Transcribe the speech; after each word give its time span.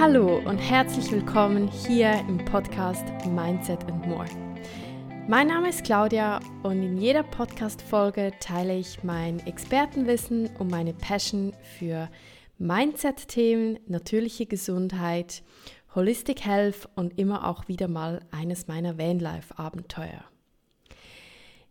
Hallo 0.00 0.38
und 0.46 0.56
herzlich 0.56 1.12
willkommen 1.12 1.68
hier 1.68 2.24
im 2.26 2.42
Podcast 2.46 3.04
Mindset 3.26 3.84
and 3.84 4.06
More. 4.06 4.24
Mein 5.28 5.48
Name 5.48 5.68
ist 5.68 5.84
Claudia 5.84 6.40
und 6.62 6.82
in 6.82 6.96
jeder 6.96 7.22
Podcast-Folge 7.22 8.32
teile 8.40 8.78
ich 8.78 9.04
mein 9.04 9.40
Expertenwissen 9.40 10.48
und 10.56 10.70
meine 10.70 10.94
Passion 10.94 11.52
für 11.78 12.08
Mindset-Themen, 12.56 13.78
natürliche 13.88 14.46
Gesundheit, 14.46 15.42
Holistic 15.94 16.46
Health 16.46 16.88
und 16.94 17.18
immer 17.18 17.46
auch 17.46 17.68
wieder 17.68 17.86
mal 17.86 18.20
eines 18.30 18.68
meiner 18.68 18.96
Vanlife-Abenteuer. 18.96 20.24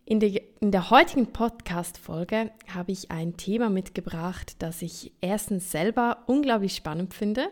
In 0.04 0.18
der, 0.18 0.40
in 0.60 0.72
der 0.72 0.90
heutigen 0.90 1.32
Podcast-Folge 1.32 2.50
habe 2.74 2.90
ich 2.90 3.12
ein 3.12 3.36
Thema 3.36 3.70
mitgebracht, 3.70 4.56
das 4.60 4.82
ich 4.82 5.12
erstens 5.20 5.70
selber 5.70 6.24
unglaublich 6.26 6.74
spannend 6.74 7.14
finde, 7.14 7.48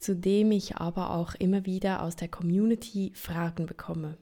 zu 0.00 0.16
dem 0.16 0.52
ich 0.52 0.76
aber 0.76 1.10
auch 1.10 1.34
immer 1.34 1.66
wieder 1.66 2.02
aus 2.02 2.16
der 2.16 2.28
Community 2.28 3.12
Fragen 3.14 3.66
bekomme. 3.66 4.16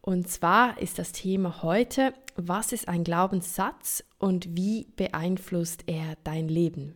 Und 0.00 0.28
zwar 0.28 0.80
ist 0.80 0.98
das 0.98 1.12
Thema 1.12 1.62
heute, 1.62 2.12
was 2.36 2.72
ist 2.72 2.88
ein 2.88 3.04
Glaubenssatz 3.04 4.04
und 4.18 4.56
wie 4.56 4.88
beeinflusst 4.96 5.84
er 5.86 6.16
dein 6.24 6.48
Leben? 6.48 6.94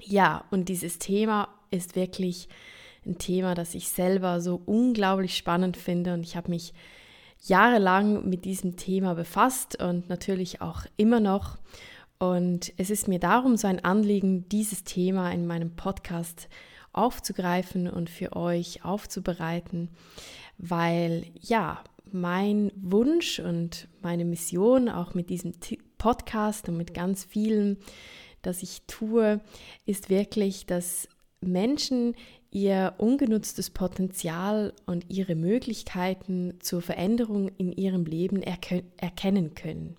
Ja, 0.00 0.44
und 0.50 0.68
dieses 0.68 0.98
Thema 0.98 1.48
ist 1.70 1.94
wirklich 1.94 2.48
ein 3.04 3.18
Thema, 3.18 3.54
das 3.54 3.74
ich 3.74 3.88
selber 3.88 4.40
so 4.40 4.62
unglaublich 4.64 5.36
spannend 5.36 5.76
finde 5.76 6.14
und 6.14 6.22
ich 6.22 6.36
habe 6.36 6.50
mich 6.50 6.72
jahrelang 7.42 8.28
mit 8.28 8.44
diesem 8.44 8.76
Thema 8.76 9.14
befasst 9.14 9.82
und 9.82 10.08
natürlich 10.08 10.60
auch 10.60 10.86
immer 10.96 11.20
noch. 11.20 11.58
Und 12.18 12.72
es 12.76 12.88
ist 12.88 13.08
mir 13.08 13.18
darum 13.18 13.56
so 13.56 13.66
ein 13.66 13.84
Anliegen, 13.84 14.48
dieses 14.48 14.84
Thema 14.84 15.32
in 15.32 15.46
meinem 15.46 15.74
Podcast 15.74 16.48
aufzugreifen 16.92 17.88
und 17.88 18.10
für 18.10 18.36
euch 18.36 18.84
aufzubereiten, 18.84 19.90
weil 20.58 21.24
ja, 21.40 21.82
mein 22.10 22.70
Wunsch 22.76 23.38
und 23.38 23.88
meine 24.02 24.24
Mission 24.24 24.88
auch 24.88 25.14
mit 25.14 25.30
diesem 25.30 25.52
Podcast 25.98 26.68
und 26.68 26.76
mit 26.76 26.94
ganz 26.94 27.24
vielen, 27.24 27.78
das 28.42 28.62
ich 28.62 28.82
tue, 28.86 29.40
ist 29.86 30.10
wirklich, 30.10 30.66
dass 30.66 31.08
Menschen 31.40 32.14
ihr 32.50 32.94
ungenutztes 32.98 33.70
Potenzial 33.70 34.74
und 34.84 35.06
ihre 35.08 35.34
Möglichkeiten 35.34 36.54
zur 36.60 36.82
Veränderung 36.82 37.48
in 37.56 37.72
ihrem 37.72 38.04
Leben 38.04 38.42
erkennen 38.42 39.54
können. 39.54 39.96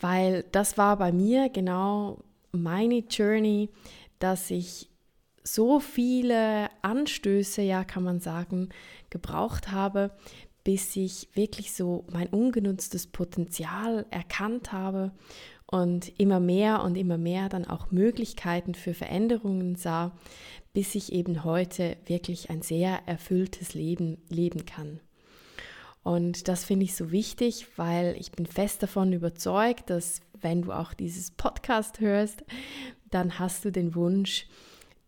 Weil 0.00 0.44
das 0.50 0.76
war 0.76 0.96
bei 0.96 1.12
mir 1.12 1.48
genau 1.48 2.18
meine 2.52 3.04
Journey, 3.08 3.68
dass 4.18 4.50
ich 4.50 4.89
so 5.54 5.80
viele 5.80 6.68
Anstöße, 6.82 7.62
ja 7.62 7.84
kann 7.84 8.04
man 8.04 8.20
sagen, 8.20 8.68
gebraucht 9.10 9.70
habe, 9.70 10.10
bis 10.64 10.94
ich 10.96 11.28
wirklich 11.34 11.72
so 11.72 12.04
mein 12.12 12.28
ungenutztes 12.28 13.06
Potenzial 13.06 14.06
erkannt 14.10 14.72
habe 14.72 15.12
und 15.66 16.18
immer 16.18 16.40
mehr 16.40 16.82
und 16.82 16.96
immer 16.96 17.18
mehr 17.18 17.48
dann 17.48 17.64
auch 17.64 17.90
Möglichkeiten 17.90 18.74
für 18.74 18.94
Veränderungen 18.94 19.76
sah, 19.76 20.12
bis 20.72 20.94
ich 20.94 21.12
eben 21.12 21.44
heute 21.44 21.96
wirklich 22.06 22.50
ein 22.50 22.62
sehr 22.62 23.00
erfülltes 23.06 23.74
Leben 23.74 24.18
leben 24.28 24.66
kann. 24.66 25.00
Und 26.02 26.48
das 26.48 26.64
finde 26.64 26.84
ich 26.84 26.94
so 26.94 27.10
wichtig, 27.10 27.66
weil 27.76 28.16
ich 28.18 28.32
bin 28.32 28.46
fest 28.46 28.82
davon 28.82 29.12
überzeugt, 29.12 29.90
dass 29.90 30.20
wenn 30.40 30.62
du 30.62 30.72
auch 30.72 30.94
dieses 30.94 31.30
Podcast 31.30 32.00
hörst, 32.00 32.44
dann 33.10 33.38
hast 33.38 33.64
du 33.64 33.70
den 33.70 33.94
Wunsch, 33.94 34.46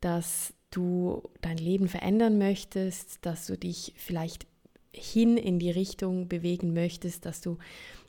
dass 0.02 0.52
du 0.70 1.22
dein 1.40 1.56
Leben 1.56 1.88
verändern 1.88 2.38
möchtest, 2.38 3.24
dass 3.24 3.46
du 3.46 3.56
dich 3.56 3.94
vielleicht 3.96 4.46
hin 4.92 5.36
in 5.36 5.58
die 5.58 5.70
Richtung 5.70 6.28
bewegen 6.28 6.74
möchtest, 6.74 7.24
dass 7.24 7.40
du 7.40 7.58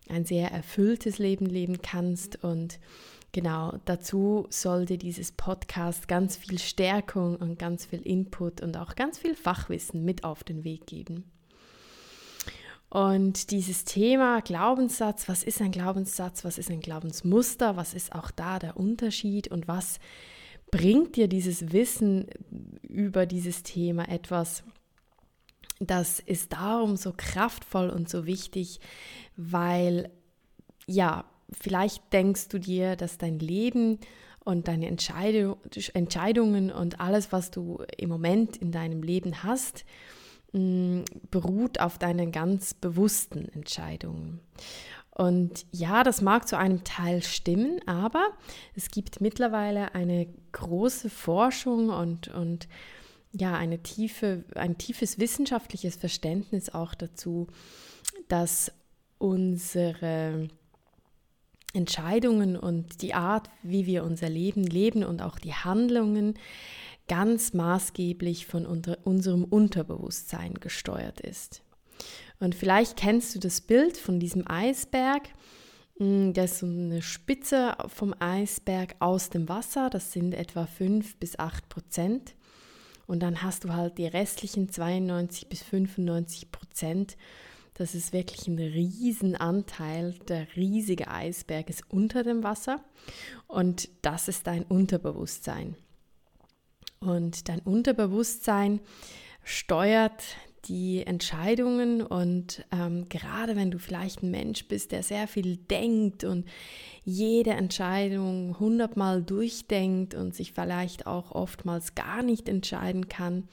ein 0.09 0.25
sehr 0.25 0.51
erfülltes 0.51 1.17
Leben 1.17 1.45
leben 1.45 1.81
kannst. 1.81 2.43
Und 2.43 2.79
Genau, 3.33 3.79
dazu 3.85 4.45
sollte 4.51 4.99
dieses 4.99 5.31
Podcast 5.31 6.07
ganz 6.07 6.37
viel 6.37 6.59
Stärkung 6.59 7.35
und 7.35 7.57
ganz 7.57 7.87
viel 7.87 8.01
Input 8.01 8.61
und 8.61 8.77
auch 8.77 8.93
ganz 8.93 9.17
viel 9.17 9.33
Fachwissen 9.33 10.05
mit 10.05 10.23
auf 10.23 10.43
den 10.43 10.63
Weg 10.63 10.85
geben. 10.85 11.23
Und 12.89 13.49
dieses 13.49 13.85
Thema 13.85 14.41
Glaubenssatz, 14.41 15.27
was 15.27 15.41
ist 15.41 15.61
ein 15.61 15.71
Glaubenssatz, 15.71 16.45
was 16.45 16.59
ist 16.59 16.69
ein 16.69 16.79
Glaubensmuster, 16.79 17.75
was 17.75 17.95
ist 17.95 18.13
auch 18.13 18.29
da 18.29 18.59
der 18.59 18.77
Unterschied? 18.77 19.47
Und 19.47 19.67
was 19.67 19.99
bringt 20.73 21.17
dir 21.17 21.27
dieses 21.27 21.71
Wissen 21.71 22.25
über 22.81 23.27
dieses 23.27 23.61
Thema 23.61 24.09
etwas, 24.09 24.63
das 25.79 26.19
ist 26.19 26.53
darum 26.53 26.95
so 26.95 27.13
kraftvoll 27.15 27.91
und 27.91 28.09
so 28.09 28.25
wichtig, 28.25 28.79
weil 29.37 30.09
ja, 30.87 31.25
vielleicht 31.51 32.11
denkst 32.11 32.47
du 32.47 32.57
dir, 32.57 32.95
dass 32.95 33.19
dein 33.19 33.37
Leben 33.37 33.99
und 34.43 34.67
deine 34.67 34.87
Entscheidung, 34.87 35.57
Entscheidungen 35.93 36.71
und 36.71 36.99
alles, 36.99 37.31
was 37.31 37.51
du 37.51 37.83
im 37.95 38.09
Moment 38.09 38.57
in 38.57 38.71
deinem 38.71 39.03
Leben 39.03 39.43
hast, 39.43 39.85
mm, 40.53 41.01
beruht 41.29 41.81
auf 41.81 41.99
deinen 41.99 42.31
ganz 42.31 42.73
bewussten 42.73 43.47
Entscheidungen. 43.49 44.39
Und 45.15 45.65
ja, 45.71 46.03
das 46.03 46.21
mag 46.21 46.47
zu 46.47 46.57
einem 46.57 46.83
Teil 46.83 47.21
stimmen, 47.21 47.79
aber 47.85 48.25
es 48.75 48.89
gibt 48.89 49.21
mittlerweile 49.21 49.93
eine 49.93 50.27
große 50.53 51.09
Forschung 51.09 51.89
und, 51.89 52.29
und 52.29 52.67
ja, 53.31 53.55
eine 53.55 53.83
tiefe, 53.83 54.43
ein 54.55 54.77
tiefes 54.77 55.19
wissenschaftliches 55.19 55.97
Verständnis 55.97 56.69
auch 56.69 56.95
dazu, 56.95 57.47
dass 58.27 58.71
unsere 59.19 60.47
Entscheidungen 61.73 62.55
und 62.55 63.01
die 63.01 63.13
Art, 63.13 63.49
wie 63.61 63.85
wir 63.85 64.03
unser 64.03 64.29
Leben 64.29 64.63
leben 64.63 65.03
und 65.03 65.21
auch 65.21 65.37
die 65.37 65.53
Handlungen 65.53 66.39
ganz 67.07 67.53
maßgeblich 67.53 68.47
von 68.47 68.65
unter, 68.65 68.97
unserem 69.03 69.43
Unterbewusstsein 69.43 70.55
gesteuert 70.55 71.19
ist. 71.19 71.63
Und 72.39 72.55
vielleicht 72.55 72.97
kennst 72.97 73.35
du 73.35 73.39
das 73.39 73.61
Bild 73.61 73.97
von 73.97 74.19
diesem 74.19 74.47
Eisberg. 74.47 75.29
Hm, 75.97 76.33
das 76.33 76.53
ist 76.53 76.59
so 76.59 76.65
eine 76.65 77.01
Spitze 77.01 77.75
vom 77.87 78.13
Eisberg 78.19 78.95
aus 78.99 79.29
dem 79.29 79.47
Wasser. 79.49 79.89
Das 79.89 80.11
sind 80.11 80.33
etwa 80.33 80.65
5 80.65 81.17
bis 81.17 81.39
8 81.39 81.69
Prozent. 81.69 82.35
Und 83.05 83.21
dann 83.21 83.43
hast 83.43 83.63
du 83.65 83.73
halt 83.73 83.97
die 83.97 84.07
restlichen 84.07 84.69
92 84.69 85.49
bis 85.49 85.61
95 85.63 86.51
Prozent 86.51 87.17
das 87.75 87.95
ist 87.95 88.13
wirklich 88.13 88.47
ein 88.47 88.59
Riesenanteil. 88.59 90.13
Der 90.27 90.47
riesige 90.55 91.07
Eisberg 91.07 91.69
ist 91.69 91.83
unter 91.89 92.23
dem 92.23 92.43
Wasser 92.43 92.83
und 93.47 93.89
das 94.01 94.27
ist 94.27 94.47
dein 94.47 94.63
Unterbewusstsein. 94.63 95.75
Und 96.99 97.49
dein 97.49 97.59
Unterbewusstsein 97.59 98.79
steuert 99.43 100.23
die 100.65 101.05
Entscheidungen 101.05 102.01
und 102.01 102.65
ähm, 102.71 103.09
gerade 103.09 103.55
wenn 103.55 103.71
du 103.71 103.79
vielleicht 103.79 104.23
ein 104.23 104.31
Mensch 104.31 104.67
bist, 104.67 104.91
der 104.91 105.03
sehr 105.03 105.27
viel 105.27 105.57
denkt 105.57 106.23
und 106.23 106.47
jede 107.03 107.51
Entscheidung 107.51 108.57
hundertmal 108.59 109.21
durchdenkt 109.21 110.15
und 110.15 110.33
sich 110.33 110.53
vielleicht 110.53 111.05
auch 111.05 111.31
oftmals 111.31 111.95
gar 111.95 112.23
nicht 112.23 112.47
entscheiden 112.47 113.09
kann, 113.09 113.49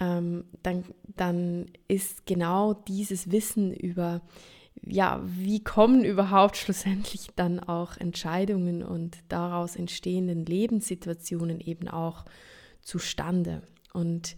ähm, 0.00 0.44
dann, 0.62 0.84
dann 1.16 1.66
ist 1.86 2.26
genau 2.26 2.74
dieses 2.74 3.30
Wissen 3.30 3.72
über, 3.72 4.20
ja, 4.84 5.20
wie 5.24 5.62
kommen 5.62 6.04
überhaupt 6.04 6.56
schlussendlich 6.56 7.28
dann 7.36 7.60
auch 7.60 7.96
Entscheidungen 7.96 8.82
und 8.82 9.18
daraus 9.28 9.76
entstehenden 9.76 10.44
Lebenssituationen 10.44 11.60
eben 11.60 11.88
auch 11.88 12.24
zustande. 12.80 13.62
Und 13.92 14.36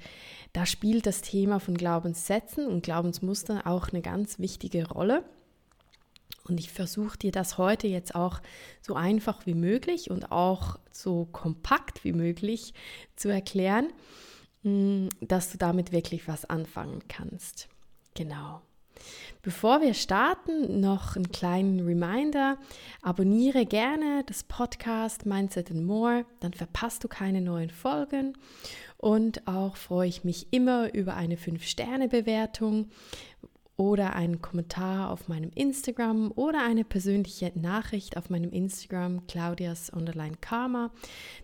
da 0.52 0.67
spielt 0.67 1.06
das 1.06 1.23
Thema 1.23 1.61
von 1.61 1.76
Glaubenssätzen 1.76 2.67
und 2.67 2.82
Glaubensmustern 2.82 3.61
auch 3.61 3.88
eine 3.88 4.02
ganz 4.02 4.38
wichtige 4.38 4.88
Rolle. 4.88 5.25
Und 6.44 6.58
ich 6.58 6.73
versuche 6.73 7.19
dir 7.19 7.32
das 7.32 7.58
heute 7.58 7.87
jetzt 7.87 8.14
auch 8.14 8.41
so 8.81 8.94
einfach 8.94 9.47
wie 9.47 9.55
möglich 9.55 10.11
und 10.11 10.32
auch 10.32 10.79
so 10.91 11.26
kompakt 11.26 12.05
wie 12.05 12.12
möglich 12.12 12.75
zu 13.17 13.29
erklären. 13.29 13.93
Mm, 14.62 15.08
dass 15.20 15.50
du 15.50 15.58
damit 15.58 15.93
wirklich 15.93 16.29
was 16.29 16.44
anfangen 16.44 17.02
kannst. 17.08 17.69
Genau. 18.14 18.61
Bevor 19.41 19.81
wir 19.81 19.94
starten, 19.94 20.81
noch 20.81 21.17
einen 21.17 21.32
kleinen 21.32 21.81
Reminder. 21.81 22.58
Abonniere 23.00 23.64
gerne 23.64 24.23
das 24.26 24.44
Podcast 24.44 25.25
Mindset 25.25 25.70
and 25.70 25.87
More, 25.87 26.26
dann 26.41 26.52
verpasst 26.52 27.02
du 27.05 27.08
keine 27.08 27.41
neuen 27.41 27.70
Folgen. 27.70 28.37
Und 29.00 29.47
auch 29.49 29.76
freue 29.76 30.08
ich 30.08 30.25
mich 30.25 30.52
immer 30.52 30.93
über 30.93 31.14
eine 31.14 31.37
5-Sterne-Bewertung 31.37 32.91
oder 33.79 34.14
einen 34.14 34.43
Kommentar 34.43 35.11
auf 35.11 35.26
meinem 35.26 35.50
Instagram 35.55 36.32
oder 36.37 36.62
eine 36.62 36.85
persönliche 36.85 37.50
Nachricht 37.55 38.19
auf 38.19 38.29
meinem 38.29 38.50
Instagram 38.50 39.26
Claudias 39.26 39.88
Underline 39.88 40.37
Karma. 40.43 40.91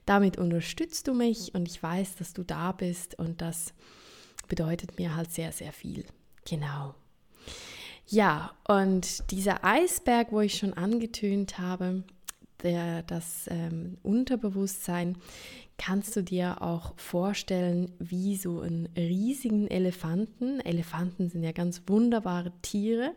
Damit 0.04 0.36
unterstützt 0.36 1.08
du 1.08 1.14
mich 1.14 1.54
und 1.54 1.66
ich 1.66 1.82
weiß, 1.82 2.16
dass 2.16 2.34
du 2.34 2.42
da 2.42 2.72
bist 2.72 3.18
und 3.18 3.40
das 3.40 3.72
bedeutet 4.48 4.98
mir 4.98 5.16
halt 5.16 5.32
sehr, 5.32 5.50
sehr 5.50 5.72
viel. 5.72 6.04
Genau. 6.46 6.94
Ja, 8.06 8.52
und 8.68 9.30
dieser 9.30 9.64
Eisberg, 9.64 10.30
wo 10.30 10.40
ich 10.42 10.58
schon 10.58 10.74
angetönt 10.74 11.58
habe, 11.58 12.04
der, 12.62 13.02
das 13.02 13.48
ähm, 13.50 13.98
Unterbewusstsein, 14.02 15.16
kannst 15.78 16.16
du 16.16 16.22
dir 16.22 16.62
auch 16.62 16.94
vorstellen, 16.96 17.92
wie 17.98 18.36
so 18.36 18.60
einen 18.60 18.88
riesigen 18.96 19.68
Elefanten. 19.68 20.60
Elefanten 20.60 21.28
sind 21.28 21.42
ja 21.42 21.52
ganz 21.52 21.82
wunderbare 21.86 22.52
Tiere. 22.62 23.12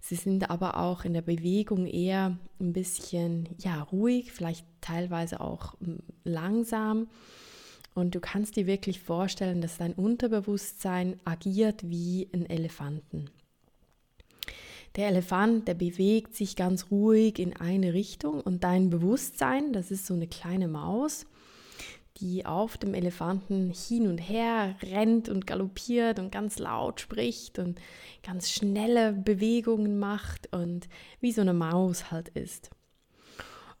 Sie 0.00 0.16
sind 0.16 0.50
aber 0.50 0.78
auch 0.78 1.04
in 1.04 1.14
der 1.14 1.22
Bewegung 1.22 1.86
eher 1.86 2.36
ein 2.60 2.72
bisschen 2.72 3.48
ja, 3.58 3.82
ruhig, 3.82 4.32
vielleicht 4.32 4.66
teilweise 4.80 5.40
auch 5.40 5.74
hm, 5.80 6.00
langsam. 6.24 7.08
Und 7.94 8.14
du 8.14 8.20
kannst 8.20 8.56
dir 8.56 8.66
wirklich 8.66 9.00
vorstellen, 9.00 9.60
dass 9.60 9.78
dein 9.78 9.92
Unterbewusstsein 9.92 11.20
agiert 11.24 11.88
wie 11.88 12.28
ein 12.32 12.48
Elefanten. 12.48 13.30
Der 14.96 15.08
Elefant, 15.08 15.68
der 15.68 15.74
bewegt 15.74 16.34
sich 16.34 16.54
ganz 16.54 16.90
ruhig 16.90 17.38
in 17.38 17.56
eine 17.56 17.94
Richtung 17.94 18.40
und 18.40 18.62
dein 18.62 18.90
Bewusstsein, 18.90 19.72
das 19.72 19.90
ist 19.90 20.06
so 20.06 20.14
eine 20.14 20.26
kleine 20.26 20.68
Maus, 20.68 21.24
die 22.18 22.44
auf 22.44 22.76
dem 22.76 22.92
Elefanten 22.92 23.70
hin 23.70 24.06
und 24.06 24.18
her 24.18 24.76
rennt 24.82 25.30
und 25.30 25.46
galoppiert 25.46 26.18
und 26.18 26.30
ganz 26.30 26.58
laut 26.58 27.00
spricht 27.00 27.58
und 27.58 27.80
ganz 28.22 28.50
schnelle 28.50 29.12
Bewegungen 29.12 29.98
macht 29.98 30.52
und 30.52 30.88
wie 31.20 31.32
so 31.32 31.40
eine 31.40 31.54
Maus 31.54 32.10
halt 32.10 32.28
ist. 32.28 32.70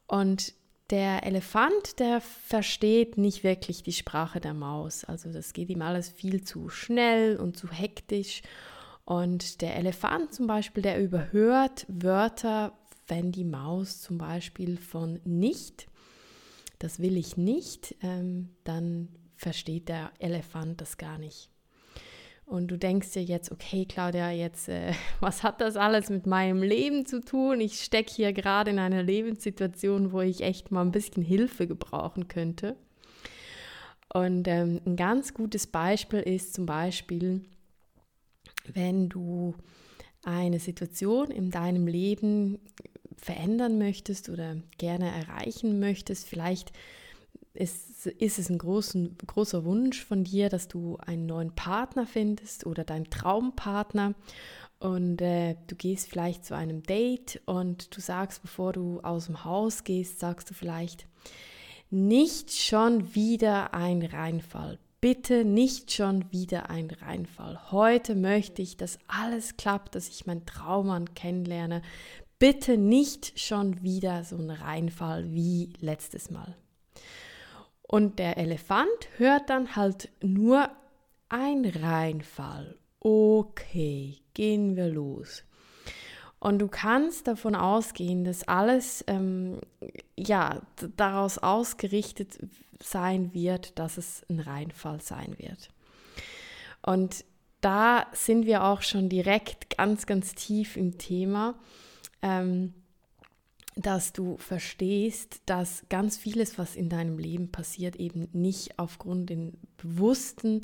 Und 0.06 0.54
der 0.90 1.24
Elefant, 1.24 2.00
der 2.00 2.20
versteht 2.20 3.16
nicht 3.16 3.44
wirklich 3.44 3.82
die 3.82 3.92
Sprache 3.92 4.40
der 4.40 4.54
Maus. 4.54 5.04
Also 5.04 5.32
das 5.32 5.52
geht 5.52 5.70
ihm 5.70 5.82
alles 5.82 6.10
viel 6.10 6.44
zu 6.44 6.68
schnell 6.68 7.36
und 7.36 7.56
zu 7.56 7.70
hektisch. 7.70 8.42
Und 9.04 9.60
der 9.60 9.76
Elefant 9.76 10.32
zum 10.32 10.46
Beispiel, 10.46 10.82
der 10.82 11.02
überhört 11.02 11.86
Wörter, 11.88 12.72
wenn 13.08 13.32
die 13.32 13.44
Maus 13.44 14.00
zum 14.00 14.18
Beispiel 14.18 14.76
von 14.76 15.20
nicht 15.24 15.88
das 16.82 16.98
will 16.98 17.16
ich 17.16 17.36
nicht, 17.36 17.94
ähm, 18.02 18.50
dann 18.64 19.08
versteht 19.36 19.88
der 19.88 20.10
Elefant 20.18 20.80
das 20.80 20.98
gar 20.98 21.16
nicht. 21.18 21.48
Und 22.44 22.68
du 22.72 22.76
denkst 22.76 23.12
dir 23.12 23.22
jetzt, 23.22 23.52
okay, 23.52 23.86
Claudia, 23.86 24.30
jetzt, 24.30 24.68
äh, 24.68 24.92
was 25.20 25.42
hat 25.44 25.60
das 25.60 25.76
alles 25.76 26.10
mit 26.10 26.26
meinem 26.26 26.62
Leben 26.62 27.06
zu 27.06 27.20
tun? 27.20 27.60
Ich 27.60 27.80
stecke 27.82 28.12
hier 28.12 28.32
gerade 28.32 28.72
in 28.72 28.80
einer 28.80 29.02
Lebenssituation, 29.02 30.12
wo 30.12 30.20
ich 30.20 30.42
echt 30.42 30.72
mal 30.72 30.82
ein 30.82 30.90
bisschen 30.90 31.22
Hilfe 31.22 31.68
gebrauchen 31.68 32.26
könnte. 32.26 32.76
Und 34.12 34.48
ähm, 34.48 34.80
ein 34.84 34.96
ganz 34.96 35.32
gutes 35.32 35.68
Beispiel 35.68 36.20
ist 36.20 36.52
zum 36.52 36.66
Beispiel, 36.66 37.42
wenn 38.72 39.08
du 39.08 39.54
eine 40.24 40.60
Situation 40.60 41.30
in 41.30 41.50
deinem 41.50 41.86
Leben 41.86 42.58
verändern 43.16 43.78
möchtest 43.78 44.28
oder 44.28 44.56
gerne 44.78 45.10
erreichen 45.10 45.80
möchtest. 45.80 46.26
Vielleicht 46.26 46.72
ist, 47.54 48.06
ist 48.06 48.38
es 48.38 48.48
ein 48.48 48.58
großen, 48.58 49.16
großer 49.26 49.64
Wunsch 49.64 50.04
von 50.04 50.24
dir, 50.24 50.48
dass 50.48 50.68
du 50.68 50.96
einen 50.96 51.26
neuen 51.26 51.54
Partner 51.54 52.06
findest 52.06 52.66
oder 52.66 52.84
deinen 52.84 53.10
Traumpartner 53.10 54.14
und 54.82 55.22
äh, 55.22 55.54
du 55.68 55.76
gehst 55.76 56.08
vielleicht 56.08 56.44
zu 56.44 56.56
einem 56.56 56.82
Date 56.82 57.40
und 57.46 57.94
du 57.96 58.00
sagst, 58.00 58.42
bevor 58.42 58.72
du 58.72 58.98
aus 59.00 59.26
dem 59.26 59.44
Haus 59.44 59.84
gehst, 59.84 60.18
sagst 60.18 60.50
du 60.50 60.54
vielleicht, 60.54 61.06
nicht 61.90 62.50
schon 62.52 63.14
wieder 63.14 63.74
ein 63.74 64.02
Reinfall. 64.02 64.80
Bitte 65.02 65.44
nicht 65.44 65.90
schon 65.90 66.30
wieder 66.30 66.70
ein 66.70 66.88
Reinfall. 66.88 67.72
Heute 67.72 68.14
möchte 68.14 68.62
ich, 68.62 68.76
dass 68.76 69.00
alles 69.08 69.56
klappt, 69.56 69.96
dass 69.96 70.08
ich 70.08 70.26
meinen 70.26 70.46
Traummann 70.46 71.12
kennenlerne 71.14 71.82
bitte 72.38 72.76
nicht 72.76 73.38
schon 73.38 73.82
wieder 73.82 74.22
so 74.22 74.36
ein 74.36 74.50
Reinfall 74.50 75.32
wie 75.32 75.72
letztes 75.80 76.30
Mal. 76.30 76.56
Und 77.82 78.20
der 78.20 78.36
Elefant 78.36 78.88
hört 79.16 79.50
dann 79.50 79.74
halt 79.74 80.08
nur 80.22 80.68
ein 81.28 81.64
Reinfall. 81.64 82.78
Okay, 83.00 84.18
gehen 84.34 84.76
wir 84.76 84.86
los. 84.86 85.42
Und 86.42 86.58
du 86.58 86.66
kannst 86.66 87.28
davon 87.28 87.54
ausgehen, 87.54 88.24
dass 88.24 88.48
alles 88.48 89.04
ähm, 89.06 89.60
ja, 90.18 90.60
daraus 90.96 91.38
ausgerichtet 91.38 92.36
sein 92.82 93.32
wird, 93.32 93.78
dass 93.78 93.96
es 93.96 94.26
ein 94.28 94.40
Reinfall 94.40 95.00
sein 95.00 95.36
wird. 95.38 95.70
Und 96.84 97.24
da 97.60 98.06
sind 98.12 98.44
wir 98.44 98.64
auch 98.64 98.82
schon 98.82 99.08
direkt 99.08 99.76
ganz, 99.76 100.04
ganz 100.04 100.34
tief 100.34 100.76
im 100.76 100.98
Thema 100.98 101.54
ähm, 102.22 102.72
dass 103.74 104.12
du 104.12 104.36
verstehst, 104.36 105.40
dass 105.46 105.84
ganz 105.88 106.18
vieles, 106.18 106.58
was 106.58 106.76
in 106.76 106.88
deinem 106.88 107.18
Leben 107.18 107.50
passiert, 107.50 107.96
eben 107.96 108.28
nicht 108.32 108.78
aufgrund 108.78 109.30
den 109.30 109.54
bewussten 109.78 110.60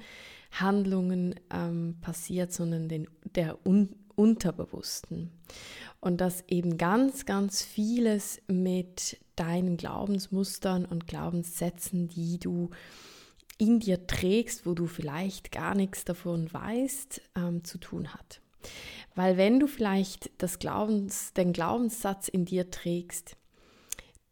Handlungen 0.52 1.34
ähm, 1.50 1.96
passiert, 2.00 2.52
sondern 2.52 2.88
den, 2.88 3.08
der 3.34 3.64
un 3.66 3.94
unterbewussten. 4.18 5.30
Und 6.00 6.20
dass 6.20 6.44
eben 6.48 6.76
ganz, 6.76 7.24
ganz 7.24 7.62
vieles 7.62 8.40
mit 8.48 9.18
deinen 9.36 9.76
Glaubensmustern 9.76 10.84
und 10.84 11.06
Glaubenssätzen, 11.06 12.08
die 12.08 12.38
du 12.38 12.70
in 13.58 13.80
dir 13.80 14.06
trägst, 14.06 14.66
wo 14.66 14.74
du 14.74 14.86
vielleicht 14.86 15.52
gar 15.52 15.74
nichts 15.74 16.04
davon 16.04 16.52
weißt, 16.52 17.22
ähm, 17.36 17.64
zu 17.64 17.78
tun 17.78 18.12
hat. 18.14 18.40
Weil 19.14 19.36
wenn 19.36 19.58
du 19.58 19.66
vielleicht 19.66 20.30
das 20.38 20.58
Glaubens, 20.58 21.32
den 21.32 21.52
Glaubenssatz 21.52 22.28
in 22.28 22.44
dir 22.44 22.70
trägst, 22.70 23.36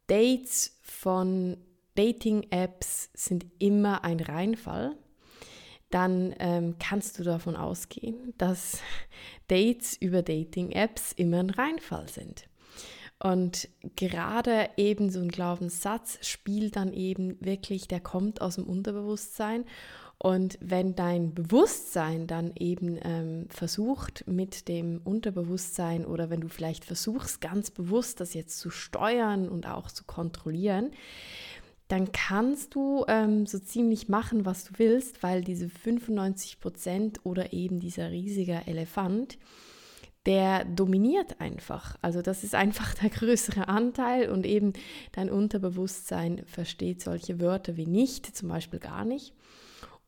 Dates 0.08 0.78
von 0.82 1.56
Dating-Apps 1.96 3.10
sind 3.14 3.46
immer 3.58 4.04
ein 4.04 4.20
Reinfall, 4.20 4.96
dann 5.90 6.34
ähm, 6.38 6.76
kannst 6.78 7.18
du 7.18 7.22
davon 7.22 7.56
ausgehen, 7.56 8.34
dass 8.38 8.80
Dates 9.48 9.96
über 9.96 10.22
Dating-Apps 10.22 11.12
immer 11.12 11.38
ein 11.38 11.50
Reinfall 11.50 12.08
sind. 12.08 12.48
Und 13.18 13.68
gerade 13.96 14.68
eben 14.76 15.10
so 15.10 15.20
ein 15.20 15.28
Glaubenssatz 15.30 16.18
spielt 16.20 16.76
dann 16.76 16.92
eben 16.92 17.38
wirklich, 17.40 17.88
der 17.88 18.00
kommt 18.00 18.42
aus 18.42 18.56
dem 18.56 18.64
Unterbewusstsein 18.64 19.64
und 20.18 20.58
wenn 20.60 20.94
dein 20.94 21.34
Bewusstsein 21.34 22.26
dann 22.26 22.52
eben 22.56 22.98
ähm, 23.02 23.46
versucht 23.50 24.24
mit 24.26 24.66
dem 24.68 25.00
Unterbewusstsein 25.04 26.06
oder 26.06 26.30
wenn 26.30 26.40
du 26.40 26.48
vielleicht 26.48 26.86
versuchst 26.86 27.40
ganz 27.40 27.70
bewusst 27.70 28.20
das 28.20 28.32
jetzt 28.32 28.58
zu 28.58 28.70
steuern 28.70 29.48
und 29.48 29.66
auch 29.66 29.90
zu 29.90 30.04
kontrollieren, 30.04 30.92
dann 31.88 32.10
kannst 32.12 32.74
du 32.74 33.04
ähm, 33.06 33.46
so 33.46 33.58
ziemlich 33.58 34.08
machen, 34.08 34.44
was 34.44 34.64
du 34.64 34.72
willst, 34.78 35.22
weil 35.22 35.42
diese 35.42 35.68
95 35.68 36.60
Prozent 36.60 37.20
oder 37.24 37.52
eben 37.52 37.78
dieser 37.78 38.10
riesige 38.10 38.62
Elefant, 38.66 39.38
der 40.26 40.64
dominiert 40.64 41.40
einfach. 41.40 41.96
Also 42.02 42.20
das 42.22 42.42
ist 42.42 42.54
einfach 42.54 42.94
der 42.94 43.10
größere 43.10 43.68
Anteil 43.68 44.30
und 44.30 44.44
eben 44.44 44.72
dein 45.12 45.30
Unterbewusstsein 45.30 46.42
versteht 46.46 47.02
solche 47.02 47.40
Wörter 47.40 47.76
wie 47.76 47.86
nicht, 47.86 48.36
zum 48.36 48.48
Beispiel 48.48 48.80
gar 48.80 49.04
nicht. 49.04 49.32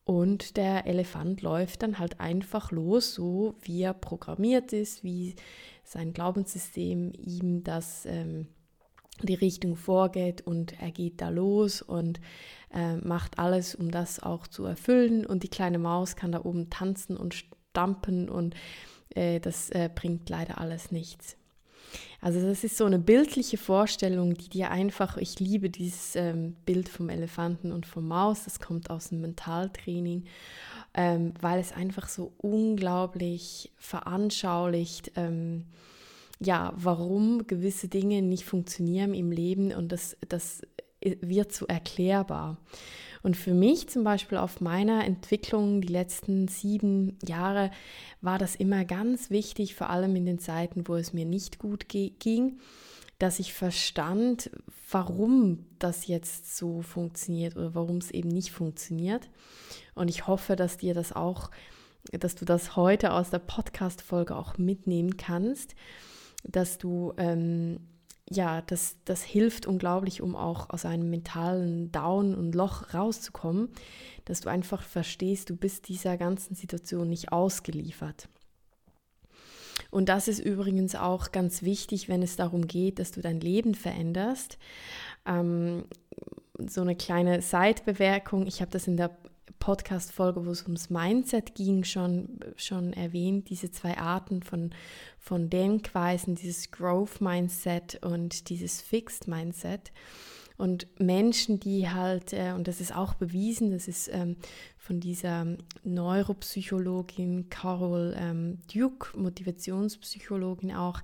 Und 0.03 0.57
der 0.57 0.87
Elefant 0.87 1.41
läuft 1.41 1.83
dann 1.83 1.99
halt 1.99 2.19
einfach 2.19 2.71
los, 2.71 3.13
so 3.13 3.55
wie 3.61 3.83
er 3.83 3.93
programmiert 3.93 4.73
ist, 4.73 5.03
wie 5.03 5.35
sein 5.83 6.13
Glaubenssystem 6.13 7.13
ihm 7.13 7.63
das 7.63 8.05
ähm, 8.05 8.47
die 9.27 9.35
Richtung 9.35 9.75
vorgeht 9.75 10.41
und 10.41 10.79
er 10.81 10.91
geht 10.91 11.21
da 11.21 11.29
los 11.29 11.81
und 11.81 12.19
äh, 12.73 12.95
macht 12.97 13.39
alles, 13.39 13.75
um 13.75 13.91
das 13.91 14.21
auch 14.21 14.47
zu 14.47 14.65
erfüllen. 14.65 15.25
Und 15.25 15.43
die 15.43 15.49
kleine 15.49 15.79
Maus 15.79 16.15
kann 16.15 16.31
da 16.31 16.43
oben 16.43 16.69
tanzen 16.69 17.17
und 17.17 17.33
stampen 17.33 18.29
und 18.29 18.55
äh, 19.15 19.39
das 19.39 19.69
äh, 19.71 19.89
bringt 19.93 20.29
leider 20.29 20.59
alles 20.59 20.91
nichts. 20.91 21.35
Also 22.21 22.41
das 22.41 22.63
ist 22.63 22.77
so 22.77 22.85
eine 22.85 22.99
bildliche 22.99 23.57
Vorstellung, 23.57 24.33
die 24.33 24.49
dir 24.49 24.71
einfach, 24.71 25.17
ich 25.17 25.39
liebe 25.39 25.69
dieses 25.69 26.15
ähm, 26.15 26.55
Bild 26.65 26.89
vom 26.89 27.09
Elefanten 27.09 27.71
und 27.71 27.85
vom 27.85 28.07
Maus, 28.07 28.43
das 28.43 28.59
kommt 28.59 28.89
aus 28.89 29.09
dem 29.09 29.21
Mentaltraining, 29.21 30.25
ähm, 30.93 31.33
weil 31.39 31.59
es 31.59 31.71
einfach 31.71 32.09
so 32.09 32.33
unglaublich 32.37 33.71
veranschaulicht, 33.77 35.13
ähm, 35.15 35.65
ja, 36.39 36.73
warum 36.75 37.47
gewisse 37.47 37.87
Dinge 37.87 38.21
nicht 38.21 38.45
funktionieren 38.45 39.13
im 39.13 39.31
Leben 39.31 39.73
und 39.73 39.91
das, 39.91 40.17
das 40.27 40.61
wird 41.01 41.53
so 41.53 41.65
erklärbar. 41.65 42.57
Und 43.21 43.35
für 43.35 43.53
mich 43.53 43.89
zum 43.89 44.03
Beispiel 44.03 44.37
auf 44.37 44.61
meiner 44.61 45.03
Entwicklung 45.05 45.81
die 45.81 45.91
letzten 45.91 46.47
sieben 46.47 47.17
Jahre 47.25 47.71
war 48.21 48.37
das 48.37 48.55
immer 48.55 48.85
ganz 48.85 49.29
wichtig, 49.29 49.75
vor 49.75 49.89
allem 49.89 50.15
in 50.15 50.25
den 50.25 50.39
Zeiten, 50.39 50.87
wo 50.87 50.95
es 50.95 51.11
mir 51.11 51.25
nicht 51.25 51.59
gut 51.59 51.89
ging, 51.89 52.59
dass 53.17 53.39
ich 53.39 53.53
verstand, 53.53 54.49
warum 54.89 55.65
das 55.79 56.07
jetzt 56.07 56.55
so 56.55 56.81
funktioniert 56.81 57.57
oder 57.57 57.75
warum 57.75 57.97
es 57.97 58.11
eben 58.11 58.29
nicht 58.29 58.51
funktioniert. 58.51 59.29
Und 59.95 60.09
ich 60.09 60.25
hoffe, 60.27 60.55
dass 60.55 60.77
dir 60.77 60.93
das 60.93 61.11
auch, 61.11 61.51
dass 62.11 62.35
du 62.35 62.45
das 62.45 62.77
heute 62.77 63.11
aus 63.11 63.29
der 63.29 63.39
Podcast-Folge 63.39 64.33
auch 64.33 64.57
mitnehmen 64.57 65.17
kannst, 65.17 65.75
dass 66.43 66.77
du 66.77 67.13
ähm, 67.17 67.79
ja, 68.31 68.61
das, 68.61 68.97
das 69.05 69.23
hilft 69.23 69.65
unglaublich, 69.65 70.21
um 70.21 70.35
auch 70.35 70.69
aus 70.69 70.85
einem 70.85 71.09
mentalen 71.09 71.91
Down 71.91 72.35
und 72.35 72.53
Loch 72.53 72.93
rauszukommen, 72.93 73.69
dass 74.25 74.41
du 74.41 74.49
einfach 74.49 74.83
verstehst, 74.83 75.49
du 75.49 75.55
bist 75.55 75.87
dieser 75.87 76.15
ganzen 76.17 76.53
Situation 76.55 77.09
nicht 77.09 77.31
ausgeliefert. 77.31 78.29
Und 79.91 80.09
das 80.09 80.27
ist 80.27 80.39
übrigens 80.39 80.93
auch 80.93 81.31
ganz 81.31 81.63
wichtig, 81.63 82.07
wenn 82.09 82.21
es 82.21 82.35
darum 82.35 82.67
geht, 82.67 82.99
dass 82.99 83.11
du 83.11 83.21
dein 83.21 83.39
Leben 83.39 83.73
veränderst. 83.73 84.59
Ähm, 85.25 85.85
so 86.59 86.81
eine 86.81 86.95
kleine 86.95 87.41
Seitbewerkung. 87.41 88.45
Ich 88.45 88.61
habe 88.61 88.69
das 88.69 88.87
in 88.87 88.97
der 88.97 89.17
Podcast-Folge, 89.57 90.45
wo 90.45 90.51
es 90.51 90.63
ums 90.63 90.89
Mindset 90.89 91.55
ging, 91.55 91.83
schon, 91.83 92.39
schon 92.55 92.93
erwähnt, 92.93 93.49
diese 93.49 93.71
zwei 93.71 93.97
Arten 93.97 94.43
von, 94.43 94.71
von 95.19 95.49
Denkweisen, 95.49 96.35
dieses 96.35 96.71
Growth-Mindset 96.71 98.03
und 98.03 98.49
dieses 98.49 98.81
Fixed-Mindset. 98.81 99.91
Und 100.59 100.87
Menschen, 100.99 101.61
die 101.61 101.89
halt, 101.89 102.33
äh, 102.33 102.51
und 102.53 102.67
das 102.67 102.81
ist 102.81 102.93
auch 102.93 103.13
bewiesen, 103.13 103.71
das 103.71 103.87
ist 103.87 104.09
ähm, 104.11 104.35
von 104.77 104.99
dieser 104.99 105.55
Neuropsychologin 105.85 107.49
Carol 107.49 108.13
ähm, 108.17 108.57
Duke, 108.73 109.17
Motivationspsychologin 109.17 110.73
auch, 110.73 110.99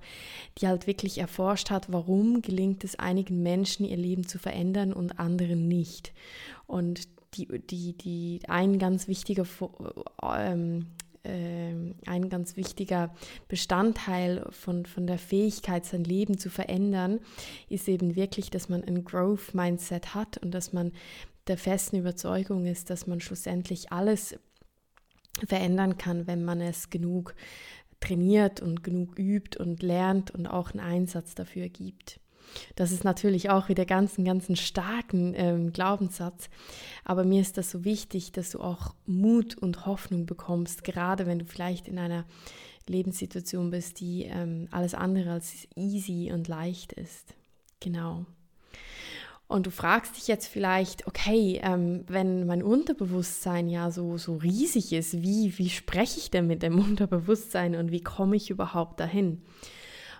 die 0.58 0.66
halt 0.66 0.86
wirklich 0.86 1.16
erforscht 1.16 1.70
hat, 1.70 1.90
warum 1.90 2.42
gelingt 2.42 2.84
es 2.84 2.98
einigen 2.98 3.42
Menschen, 3.42 3.86
ihr 3.86 3.96
Leben 3.96 4.26
zu 4.26 4.38
verändern 4.38 4.92
und 4.92 5.18
anderen 5.18 5.68
nicht. 5.68 6.12
Und 6.66 7.08
die, 7.32 7.46
die, 7.46 7.92
die 7.94 8.40
ein 8.48 8.78
ganz 8.78 9.08
wichtiger 9.08 9.46
ähm, 10.22 10.80
äh, 10.80 11.05
ein 12.06 12.28
ganz 12.28 12.56
wichtiger 12.56 13.14
Bestandteil 13.48 14.46
von, 14.50 14.86
von 14.86 15.06
der 15.06 15.18
Fähigkeit, 15.18 15.84
sein 15.84 16.04
Leben 16.04 16.38
zu 16.38 16.50
verändern, 16.50 17.20
ist 17.68 17.88
eben 17.88 18.16
wirklich, 18.16 18.50
dass 18.50 18.68
man 18.68 18.84
ein 18.84 19.04
Growth-Mindset 19.04 20.14
hat 20.14 20.38
und 20.38 20.52
dass 20.52 20.72
man 20.72 20.92
der 21.46 21.58
festen 21.58 21.96
Überzeugung 21.96 22.66
ist, 22.66 22.90
dass 22.90 23.06
man 23.06 23.20
schlussendlich 23.20 23.92
alles 23.92 24.38
verändern 25.46 25.98
kann, 25.98 26.26
wenn 26.26 26.44
man 26.44 26.60
es 26.60 26.90
genug 26.90 27.34
trainiert 28.00 28.60
und 28.60 28.82
genug 28.82 29.18
übt 29.18 29.58
und 29.58 29.82
lernt 29.82 30.30
und 30.30 30.46
auch 30.46 30.72
einen 30.72 30.80
Einsatz 30.80 31.34
dafür 31.34 31.68
gibt. 31.68 32.20
Das 32.74 32.92
ist 32.92 33.04
natürlich 33.04 33.50
auch 33.50 33.68
wieder 33.68 33.84
ganz, 33.84 34.16
einen 34.16 34.26
ganzen 34.26 34.56
starken 34.56 35.34
ähm, 35.36 35.72
Glaubenssatz. 35.72 36.48
Aber 37.04 37.24
mir 37.24 37.40
ist 37.40 37.58
das 37.58 37.70
so 37.70 37.84
wichtig, 37.84 38.32
dass 38.32 38.50
du 38.50 38.60
auch 38.60 38.94
Mut 39.06 39.56
und 39.56 39.86
Hoffnung 39.86 40.26
bekommst, 40.26 40.84
gerade 40.84 41.26
wenn 41.26 41.38
du 41.38 41.44
vielleicht 41.44 41.88
in 41.88 41.98
einer 41.98 42.24
Lebenssituation 42.88 43.70
bist, 43.70 44.00
die 44.00 44.24
ähm, 44.24 44.68
alles 44.70 44.94
andere 44.94 45.32
als 45.32 45.66
easy 45.74 46.30
und 46.32 46.48
leicht 46.48 46.92
ist. 46.92 47.34
Genau. 47.80 48.26
Und 49.48 49.66
du 49.66 49.70
fragst 49.70 50.16
dich 50.16 50.26
jetzt 50.26 50.48
vielleicht, 50.48 51.06
okay, 51.06 51.60
ähm, 51.62 52.04
wenn 52.08 52.46
mein 52.46 52.64
Unterbewusstsein 52.64 53.68
ja 53.68 53.92
so, 53.92 54.18
so 54.18 54.36
riesig 54.36 54.92
ist, 54.92 55.22
wie, 55.22 55.56
wie 55.58 55.70
spreche 55.70 56.18
ich 56.18 56.30
denn 56.30 56.48
mit 56.48 56.62
dem 56.62 56.78
Unterbewusstsein 56.84 57.76
und 57.76 57.92
wie 57.92 58.02
komme 58.02 58.36
ich 58.36 58.50
überhaupt 58.50 58.98
dahin? 58.98 59.42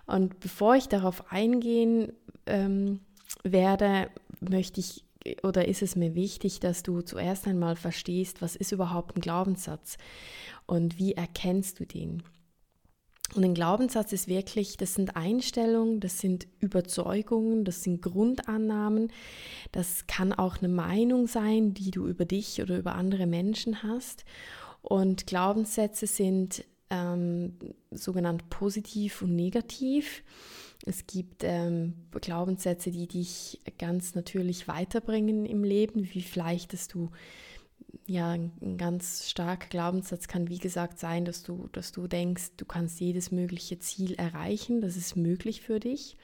Und 0.07 0.39
bevor 0.39 0.75
ich 0.75 0.87
darauf 0.87 1.31
eingehen 1.31 2.13
ähm, 2.45 3.01
werde, 3.43 4.09
möchte 4.39 4.79
ich 4.79 5.03
oder 5.43 5.67
ist 5.67 5.81
es 5.81 5.97
mir 5.97 6.15
wichtig, 6.15 6.61
dass 6.61 6.83
du 6.83 7.01
zuerst 7.01 7.47
einmal 7.47 7.75
verstehst, 7.75 8.41
was 8.41 8.55
ist 8.55 8.71
überhaupt 8.71 9.17
ein 9.17 9.21
Glaubenssatz 9.21 9.97
und 10.65 10.97
wie 10.97 11.13
erkennst 11.13 11.81
du 11.81 11.85
den? 11.85 12.23
Und 13.35 13.43
ein 13.43 13.53
Glaubenssatz 13.53 14.13
ist 14.13 14.29
wirklich, 14.29 14.77
das 14.77 14.95
sind 14.95 15.17
Einstellungen, 15.17 15.99
das 15.99 16.19
sind 16.19 16.47
Überzeugungen, 16.61 17.65
das 17.65 17.83
sind 17.83 18.01
Grundannahmen, 18.01 19.11
das 19.73 20.07
kann 20.07 20.31
auch 20.31 20.59
eine 20.59 20.69
Meinung 20.69 21.27
sein, 21.27 21.73
die 21.73 21.91
du 21.91 22.07
über 22.07 22.23
dich 22.23 22.61
oder 22.61 22.77
über 22.77 22.95
andere 22.95 23.27
Menschen 23.27 23.83
hast. 23.83 24.23
Und 24.81 25.27
Glaubenssätze 25.27 26.07
sind 26.07 26.63
ähm, 26.89 27.53
sogenannt 27.91 28.49
positiv 28.49 29.21
und 29.21 29.35
negativ. 29.35 30.23
Es 30.85 31.07
gibt 31.07 31.43
ähm, 31.43 31.93
Glaubenssätze, 32.11 32.91
die 32.91 33.07
dich 33.07 33.61
ganz 33.77 34.15
natürlich 34.15 34.67
weiterbringen 34.67 35.45
im 35.45 35.63
Leben, 35.63 36.07
wie 36.13 36.21
vielleicht, 36.21 36.73
dass 36.73 36.87
du 36.87 37.09
ja, 38.05 38.31
ein 38.31 38.77
ganz 38.77 39.29
starker 39.29 39.67
Glaubenssatz 39.67 40.27
kann, 40.27 40.49
wie 40.49 40.59
gesagt, 40.59 40.97
sein, 40.99 41.25
dass 41.25 41.43
du, 41.43 41.67
dass 41.73 41.91
du 41.91 42.07
denkst, 42.07 42.51
du 42.55 42.65
kannst 42.65 42.99
jedes 43.01 43.31
mögliche 43.31 43.79
Ziel 43.79 44.13
erreichen, 44.15 44.81
das 44.81 44.95
ist 44.95 45.17
möglich 45.17 45.61
für 45.61 45.79
dich. 45.79 46.15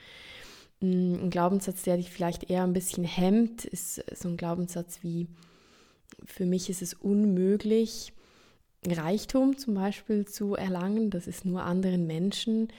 Mm, 0.79 1.15
ein 1.15 1.29
Glaubenssatz, 1.29 1.83
der 1.83 1.97
dich 1.97 2.09
vielleicht 2.09 2.49
eher 2.49 2.63
ein 2.63 2.73
bisschen 2.73 3.03
hemmt, 3.03 3.65
ist 3.65 4.03
so 4.17 4.29
ein 4.29 4.37
Glaubenssatz 4.37 4.99
wie, 5.01 5.27
für 6.25 6.45
mich 6.45 6.69
ist 6.69 6.81
es 6.81 6.93
unmöglich, 6.93 8.13
Reichtum 8.91 9.57
zum 9.57 9.73
Beispiel 9.75 10.25
zu 10.25 10.55
erlangen. 10.55 11.09
Das 11.09 11.27
ist 11.27 11.45
nur 11.45 11.63
anderen 11.63 12.07
Menschen 12.07 12.69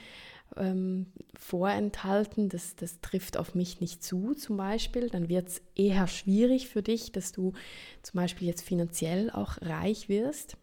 ähm, 0.57 1.07
vorenthalten. 1.37 2.49
Das, 2.49 2.75
das 2.75 3.01
trifft 3.01 3.37
auf 3.37 3.55
mich 3.55 3.81
nicht 3.81 4.03
zu 4.03 4.33
zum 4.33 4.57
Beispiel. 4.57 5.09
Dann 5.09 5.29
wird 5.29 5.47
es 5.47 5.61
eher 5.75 6.07
schwierig 6.07 6.67
für 6.69 6.81
dich, 6.81 7.11
dass 7.11 7.31
du 7.31 7.53
zum 8.01 8.19
Beispiel 8.19 8.47
jetzt 8.47 8.63
finanziell 8.63 9.29
auch 9.29 9.61
reich 9.61 10.09
wirst. 10.09 10.57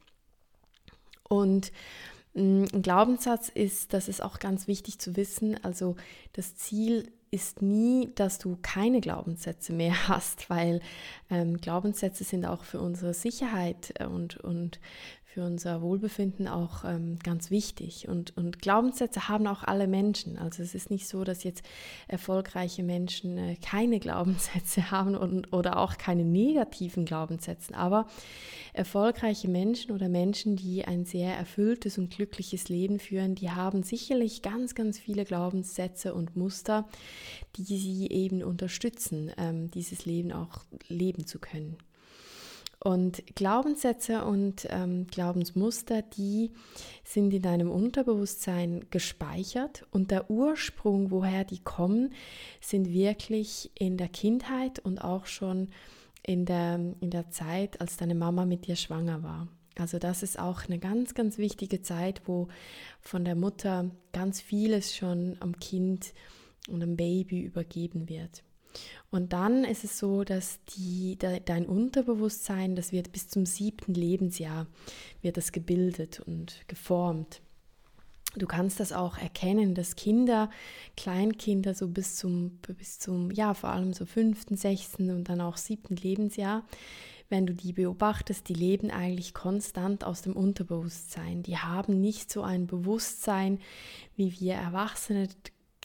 Und 1.29 1.73
mm, 2.35 2.65
ein 2.73 2.83
Glaubenssatz 2.83 3.49
ist, 3.49 3.93
das 3.93 4.09
ist 4.09 4.23
auch 4.23 4.39
ganz 4.39 4.67
wichtig 4.69 4.99
zu 4.99 5.17
wissen, 5.17 5.63
also 5.65 5.97
das 6.33 6.57
Ziel 6.57 7.11
ist 7.33 7.63
nie, 7.63 8.11
dass 8.15 8.39
du 8.39 8.59
keine 8.61 9.01
Glaubenssätze 9.01 9.73
mehr 9.73 9.97
hast, 10.09 10.51
weil 10.51 10.81
ähm, 11.31 11.57
Glaubenssätze 11.57 12.25
sind 12.25 12.45
auch 12.45 12.63
für 12.63 12.81
unsere 12.81 13.15
Sicherheit 13.15 13.95
und, 14.07 14.37
und 14.37 14.79
für 15.33 15.45
unser 15.45 15.81
Wohlbefinden 15.81 16.47
auch 16.47 16.85
ähm, 16.85 17.19
ganz 17.23 17.51
wichtig. 17.51 18.07
Und, 18.07 18.37
und 18.37 18.61
Glaubenssätze 18.61 19.31
haben 19.31 19.47
auch 19.47 19.65
alle 19.65 19.87
Menschen. 19.87 20.37
Also 20.37 20.63
es 20.63 20.75
ist 20.75 20.91
nicht 20.91 21.09
so, 21.09 21.25
dass 21.25 21.43
jetzt 21.43 21.65
erfolgreiche 22.07 22.83
Menschen 22.83 23.39
äh, 23.39 23.57
keine 23.57 23.99
Glaubenssätze 23.99 24.91
haben 24.91 25.17
und, 25.17 25.51
oder 25.51 25.79
auch 25.79 25.97
keine 25.97 26.25
negativen 26.25 27.07
Glaubenssätze. 27.07 27.75
Aber 27.75 28.07
erfolgreiche 28.75 29.49
Menschen 29.49 29.93
oder 29.93 30.11
Menschen, 30.11 30.57
die 30.57 30.85
ein 30.85 31.07
sehr 31.07 31.35
erfülltes 31.35 31.97
und 31.97 32.15
glückliches 32.15 32.69
Leben 32.69 32.99
führen, 32.99 33.35
die 33.35 33.51
haben 33.51 33.83
sicherlich 33.85 34.43
ganz, 34.43 34.75
ganz 34.75 34.99
viele 34.99 35.25
Glaubenssätze 35.25 36.13
und 36.13 36.37
Muster, 36.37 36.87
die 37.57 37.63
sie 37.79 38.07
eben 38.11 38.43
unterstützen, 38.43 39.33
ähm, 39.39 39.71
dieses 39.71 40.05
Leben 40.05 40.31
auch 40.31 40.61
leben 40.89 41.27
zu 41.27 41.39
können. 41.39 41.79
Und 42.85 43.23
Glaubenssätze 43.37 44.25
und 44.25 44.67
ähm, 44.69 45.07
Glaubensmuster, 45.07 46.03
die 46.03 46.51
sind 47.05 47.33
in 47.33 47.43
deinem 47.43 47.71
Unterbewusstsein 47.71 48.87
gespeichert 48.91 49.87
und 49.93 50.11
der 50.11 50.31
Ursprung, 50.31 51.13
woher 51.13 51.45
die 51.45 51.61
kommen, 51.61 52.13
sind 52.61 52.93
wirklich 52.93 53.71
in 53.79 53.99
der 53.99 54.09
Kindheit 54.09 54.81
und 54.81 54.99
auch 54.99 55.27
schon 55.27 55.69
in 56.25 56.45
der, 56.45 56.75
in 57.01 57.11
der 57.11 57.31
Zeit, 57.31 57.81
als 57.81 57.99
deine 57.99 58.17
Mama 58.17 58.47
mit 58.47 58.67
dir 58.67 58.75
schwanger 58.75 59.23
war. 59.23 59.47
Also 59.79 60.01
das 60.01 60.25
ist 60.25 60.39
auch 60.39 60.65
eine 60.67 60.81
ganz, 60.81 61.15
ganz 61.15 61.39
wichtige 61.39 61.83
Zeit, 61.83 62.23
wo 62.27 62.49
von 63.01 63.25
der 63.25 63.37
Mutter 63.37 63.91
ganz 64.13 64.41
vieles 64.41 64.95
schon 64.95 65.37
am 65.39 65.59
Kind 65.61 66.13
und 66.69 66.83
am 66.83 66.97
Baby 66.97 67.43
übergeben 67.43 68.09
wird. 68.09 68.43
Und 69.11 69.33
dann 69.33 69.65
ist 69.65 69.85
es 69.85 69.99
so, 69.99 70.25
dass 70.25 70.61
die, 70.77 71.19
dein 71.19 71.67
Unterbewusstsein, 71.67 72.77
das 72.77 72.93
wird 72.93 73.13
bis 73.13 73.29
zum 73.29 73.45
siebten 73.45 73.95
Lebensjahr, 73.95 74.67
wird 75.21 75.37
das 75.37 75.53
gebildet 75.53 76.21
und 76.21 76.67
geformt. 76.69 77.43
Du 78.35 78.47
kannst 78.47 78.81
das 78.81 78.93
auch 78.93 79.19
erkennen, 79.19 79.75
dass 79.75 79.95
Kinder, 79.95 80.49
Kleinkinder 80.97 81.75
so 81.75 81.89
bis 81.89 82.17
zum, 82.17 82.59
bis 82.79 82.99
zum, 82.99 83.31
ja, 83.31 83.53
vor 83.53 83.71
allem 83.71 83.93
so 83.93 84.07
fünften, 84.07 84.57
sechsten 84.57 85.11
und 85.11 85.29
dann 85.29 85.43
auch 85.43 85.59
siebten 85.59 85.97
Lebensjahr, 85.97 86.65
wenn 87.29 87.47
du 87.47 87.55
die 87.55 87.75
beobachtest, 87.75 88.49
die 88.49 88.55
leben 88.55 88.91
eigentlich 88.91 89.35
konstant 89.35 90.05
aus 90.05 90.23
dem 90.23 90.35
Unterbewusstsein. 90.35 91.43
Die 91.43 91.59
haben 91.59 92.01
nicht 92.01 92.33
so 92.33 92.43
ein 92.43 92.67
Bewusstsein, 92.67 93.59
wie 94.17 94.41
wir 94.41 94.55
Erwachsene 94.55 95.29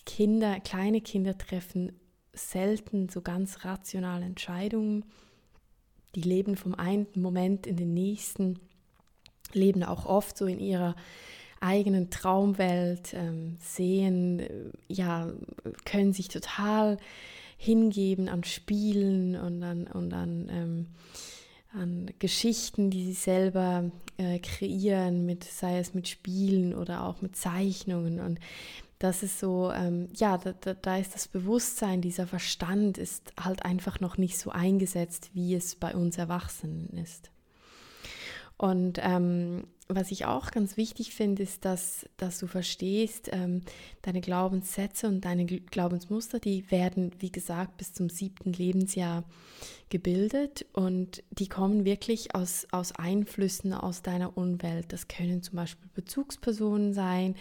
Kinder, 0.05 0.61
kleine 0.61 1.01
Kinder 1.01 1.37
treffen 1.37 1.91
selten 2.37 3.09
so 3.09 3.21
ganz 3.21 3.65
rationale 3.65 4.25
Entscheidungen. 4.25 5.05
die 6.15 6.21
leben 6.21 6.55
vom 6.55 6.73
einen 6.73 7.05
Moment 7.13 7.67
in 7.67 7.75
den 7.75 7.93
nächsten, 7.93 8.59
leben 9.53 9.83
auch 9.83 10.05
oft 10.05 10.35
so 10.37 10.45
in 10.45 10.59
ihrer 10.59 10.95
eigenen 11.59 12.09
Traumwelt, 12.09 13.13
ähm, 13.13 13.57
sehen, 13.59 14.39
äh, 14.39 14.49
ja, 14.87 15.31
können 15.85 16.13
sich 16.13 16.27
total 16.27 16.97
hingeben 17.57 18.29
an 18.29 18.43
Spielen 18.43 19.35
und 19.35 19.63
an, 19.63 19.87
und 19.87 20.13
an, 20.13 20.47
ähm, 20.51 20.85
an 21.73 22.11
Geschichten, 22.19 22.89
die 22.89 23.05
sie 23.05 23.13
selber 23.13 23.91
äh, 24.17 24.39
kreieren, 24.39 25.25
mit, 25.25 25.43
sei 25.43 25.79
es 25.79 25.93
mit 25.93 26.07
Spielen 26.07 26.73
oder 26.75 27.03
auch 27.05 27.21
mit 27.21 27.35
Zeichnungen. 27.35 28.19
Und 28.19 28.39
das 28.99 29.21
ist 29.21 29.39
so, 29.39 29.71
ähm, 29.71 30.09
ja, 30.15 30.37
da, 30.37 30.53
da, 30.53 30.73
da, 30.73 30.97
ist 30.97 31.13
das 31.13 31.27
Bewusstsein, 31.27 32.01
dieser 32.01 32.25
Verstand 32.25 32.97
ist 32.97 33.31
halt 33.39 33.63
einfach 33.63 33.99
noch 33.99 34.17
nicht 34.17 34.37
so 34.39 34.49
eingesetzt, 34.49 35.29
wie 35.33 35.53
es 35.53 35.75
bei 35.75 35.95
uns 35.95 36.17
Erwachsenen 36.17 36.89
ist. 36.97 37.29
Und 38.57 38.99
ähm, 39.03 39.67
was 39.87 40.11
ich 40.11 40.25
auch 40.25 40.51
ganz 40.51 40.75
wichtig 40.75 41.13
finde, 41.13 41.43
ist, 41.43 41.63
dass, 41.63 42.09
dass 42.17 42.39
du 42.39 42.47
verstehst, 42.47 43.29
ähm, 43.31 43.61
deine 44.01 44.19
Glaubenssätze 44.19 45.07
und 45.07 45.23
deine 45.23 45.45
Glaubensmuster, 45.45 46.39
die 46.39 46.69
werden, 46.71 47.11
wie 47.19 47.31
gesagt, 47.31 47.77
bis 47.77 47.93
zum 47.93 48.09
siebten 48.09 48.51
Lebensjahr 48.51 49.23
gebildet 49.89 50.65
und 50.73 51.23
die 51.29 51.47
kommen 51.47 51.85
wirklich 51.85 52.35
aus, 52.35 52.67
aus 52.71 52.93
Einflüssen 52.93 53.73
aus 53.73 54.01
deiner 54.01 54.37
Umwelt. 54.37 54.91
Das 54.91 55.07
können 55.07 55.41
zum 55.41 55.55
Beispiel 55.55 55.89
Bezugspersonen 55.93 56.93
sein, 56.93 57.35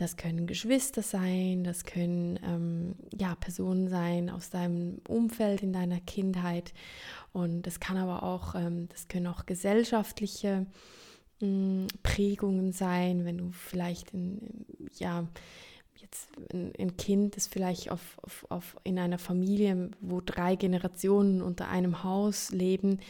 das 0.00 0.16
können 0.16 0.46
Geschwister 0.46 1.02
sein, 1.02 1.62
das 1.62 1.84
können 1.84 2.40
ähm, 2.42 2.94
ja, 3.18 3.34
Personen 3.34 3.88
sein 3.88 4.30
aus 4.30 4.48
deinem 4.48 5.02
Umfeld 5.06 5.62
in 5.62 5.74
deiner 5.74 6.00
Kindheit. 6.00 6.72
Und 7.32 7.66
das 7.66 7.80
kann 7.80 7.98
aber 7.98 8.22
auch, 8.22 8.54
ähm, 8.54 8.88
das 8.88 9.08
können 9.08 9.26
auch 9.26 9.44
gesellschaftliche 9.44 10.64
mh, 11.40 11.46
hm, 11.46 11.86
Prägungen 12.02 12.72
sein, 12.72 13.26
wenn 13.26 13.36
du 13.36 13.52
vielleicht 13.52 14.14
in, 14.14 14.64
ja, 14.96 15.28
jetzt 15.96 16.30
ein, 16.50 16.72
ein 16.78 16.96
Kind 16.96 17.36
ist 17.36 17.52
vielleicht 17.52 17.90
auf, 17.90 18.18
auf, 18.22 18.46
auf, 18.48 18.76
in 18.84 18.98
einer 18.98 19.18
Familie, 19.18 19.90
wo 20.00 20.22
drei 20.22 20.56
Generationen 20.56 21.42
unter 21.42 21.68
einem 21.68 22.04
Haus 22.04 22.52
leben, 22.52 23.00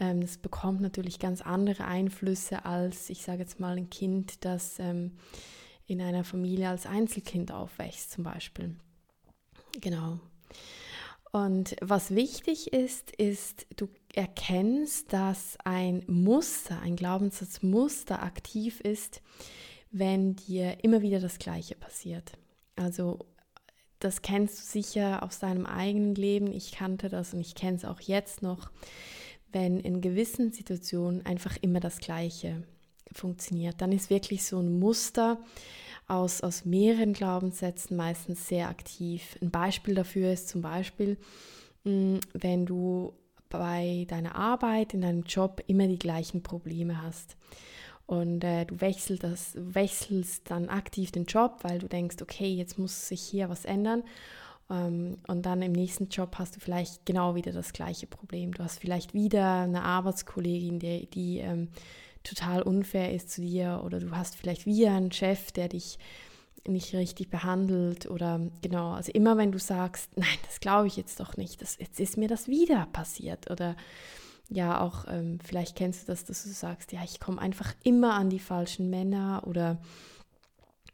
ähm, 0.00 0.22
das 0.22 0.38
bekommt 0.38 0.80
natürlich 0.80 1.18
ganz 1.18 1.42
andere 1.42 1.84
Einflüsse 1.84 2.64
als, 2.64 3.10
ich 3.10 3.22
sage 3.22 3.40
jetzt 3.40 3.60
mal, 3.60 3.76
ein 3.76 3.90
Kind, 3.90 4.46
das 4.46 4.78
ähm, 4.78 5.12
in 5.88 6.00
einer 6.00 6.22
Familie 6.22 6.68
als 6.68 6.86
Einzelkind 6.86 7.50
aufwächst 7.50 8.12
zum 8.12 8.22
Beispiel. 8.22 8.76
Genau. 9.80 10.20
Und 11.32 11.76
was 11.80 12.14
wichtig 12.14 12.72
ist, 12.72 13.10
ist, 13.10 13.66
du 13.76 13.88
erkennst, 14.14 15.12
dass 15.12 15.58
ein 15.64 16.04
Muster, 16.06 16.80
ein 16.80 16.96
Glaubenssatzmuster 16.96 18.22
aktiv 18.22 18.80
ist, 18.80 19.22
wenn 19.90 20.36
dir 20.36 20.84
immer 20.84 21.02
wieder 21.02 21.20
das 21.20 21.38
Gleiche 21.38 21.74
passiert. 21.74 22.32
Also 22.76 23.18
das 23.98 24.22
kennst 24.22 24.58
du 24.58 24.62
sicher 24.62 25.22
aus 25.22 25.38
deinem 25.38 25.66
eigenen 25.66 26.14
Leben. 26.14 26.52
Ich 26.52 26.72
kannte 26.72 27.08
das 27.08 27.34
und 27.34 27.40
ich 27.40 27.54
kenne 27.54 27.76
es 27.76 27.84
auch 27.84 28.00
jetzt 28.00 28.42
noch, 28.42 28.70
wenn 29.50 29.80
in 29.80 30.00
gewissen 30.00 30.52
Situationen 30.52 31.24
einfach 31.24 31.56
immer 31.60 31.80
das 31.80 31.98
Gleiche 31.98 32.62
funktioniert. 33.12 33.80
Dann 33.80 33.92
ist 33.92 34.10
wirklich 34.10 34.44
so 34.44 34.58
ein 34.58 34.78
Muster 34.78 35.38
aus, 36.06 36.40
aus 36.40 36.64
mehreren 36.64 37.12
Glaubenssätzen 37.12 37.96
meistens 37.96 38.48
sehr 38.48 38.68
aktiv. 38.68 39.38
Ein 39.42 39.50
Beispiel 39.50 39.94
dafür 39.94 40.32
ist 40.32 40.48
zum 40.48 40.62
Beispiel, 40.62 41.18
mm, 41.84 42.16
wenn 42.32 42.66
du 42.66 43.12
bei 43.50 44.06
deiner 44.08 44.34
Arbeit, 44.34 44.94
in 44.94 45.02
deinem 45.02 45.22
Job 45.22 45.62
immer 45.66 45.86
die 45.86 45.98
gleichen 45.98 46.42
Probleme 46.42 47.02
hast. 47.02 47.36
Und 48.06 48.42
äh, 48.42 48.64
du 48.64 48.80
wechselst, 48.80 49.22
das, 49.22 49.52
wechselst 49.54 50.50
dann 50.50 50.70
aktiv 50.70 51.12
den 51.12 51.26
Job, 51.26 51.58
weil 51.62 51.78
du 51.78 51.88
denkst, 51.88 52.16
okay, 52.22 52.48
jetzt 52.54 52.78
muss 52.78 53.08
sich 53.08 53.20
hier 53.20 53.50
was 53.50 53.66
ändern. 53.66 54.02
Ähm, 54.70 55.18
und 55.26 55.44
dann 55.44 55.60
im 55.60 55.72
nächsten 55.72 56.08
Job 56.08 56.36
hast 56.38 56.56
du 56.56 56.60
vielleicht 56.60 57.04
genau 57.04 57.34
wieder 57.34 57.52
das 57.52 57.74
gleiche 57.74 58.06
Problem. 58.06 58.52
Du 58.52 58.62
hast 58.64 58.78
vielleicht 58.78 59.12
wieder 59.12 59.60
eine 59.60 59.82
Arbeitskollegin, 59.82 60.78
die, 60.78 61.06
die 61.10 61.38
ähm, 61.38 61.68
total 62.24 62.62
unfair 62.62 63.12
ist 63.14 63.30
zu 63.30 63.40
dir 63.40 63.82
oder 63.84 64.00
du 64.00 64.10
hast 64.10 64.36
vielleicht 64.36 64.66
wieder 64.66 64.92
einen 64.92 65.12
Chef, 65.12 65.52
der 65.52 65.68
dich 65.68 65.98
nicht 66.66 66.94
richtig 66.94 67.30
behandelt 67.30 68.10
oder 68.10 68.40
genau, 68.62 68.92
also 68.92 69.12
immer 69.12 69.36
wenn 69.36 69.52
du 69.52 69.58
sagst, 69.58 70.10
nein, 70.16 70.38
das 70.46 70.60
glaube 70.60 70.86
ich 70.86 70.96
jetzt 70.96 71.20
doch 71.20 71.36
nicht, 71.36 71.62
das, 71.62 71.78
jetzt 71.78 72.00
ist 72.00 72.16
mir 72.16 72.28
das 72.28 72.48
wieder 72.48 72.86
passiert 72.86 73.50
oder 73.50 73.76
ja, 74.50 74.80
auch 74.80 75.04
ähm, 75.08 75.38
vielleicht 75.44 75.76
kennst 75.76 76.02
du 76.02 76.06
das, 76.06 76.24
dass 76.24 76.42
du 76.42 76.48
sagst, 76.48 76.92
ja, 76.92 77.02
ich 77.04 77.20
komme 77.20 77.40
einfach 77.40 77.74
immer 77.84 78.14
an 78.14 78.30
die 78.30 78.38
falschen 78.38 78.88
Männer 78.88 79.42
oder 79.46 79.78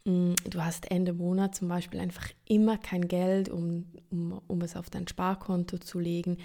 du 0.05 0.63
hast 0.63 0.91
Ende 0.91 1.13
Monat 1.13 1.55
zum 1.55 1.67
Beispiel 1.67 1.99
einfach 1.99 2.29
immer 2.47 2.77
kein 2.77 3.07
Geld, 3.07 3.49
um, 3.49 3.85
um, 4.11 4.39
um 4.47 4.61
es 4.61 4.75
auf 4.75 4.89
dein 4.89 5.07
Sparkonto 5.07 5.79
zu 5.79 5.99
legen. 5.99 6.37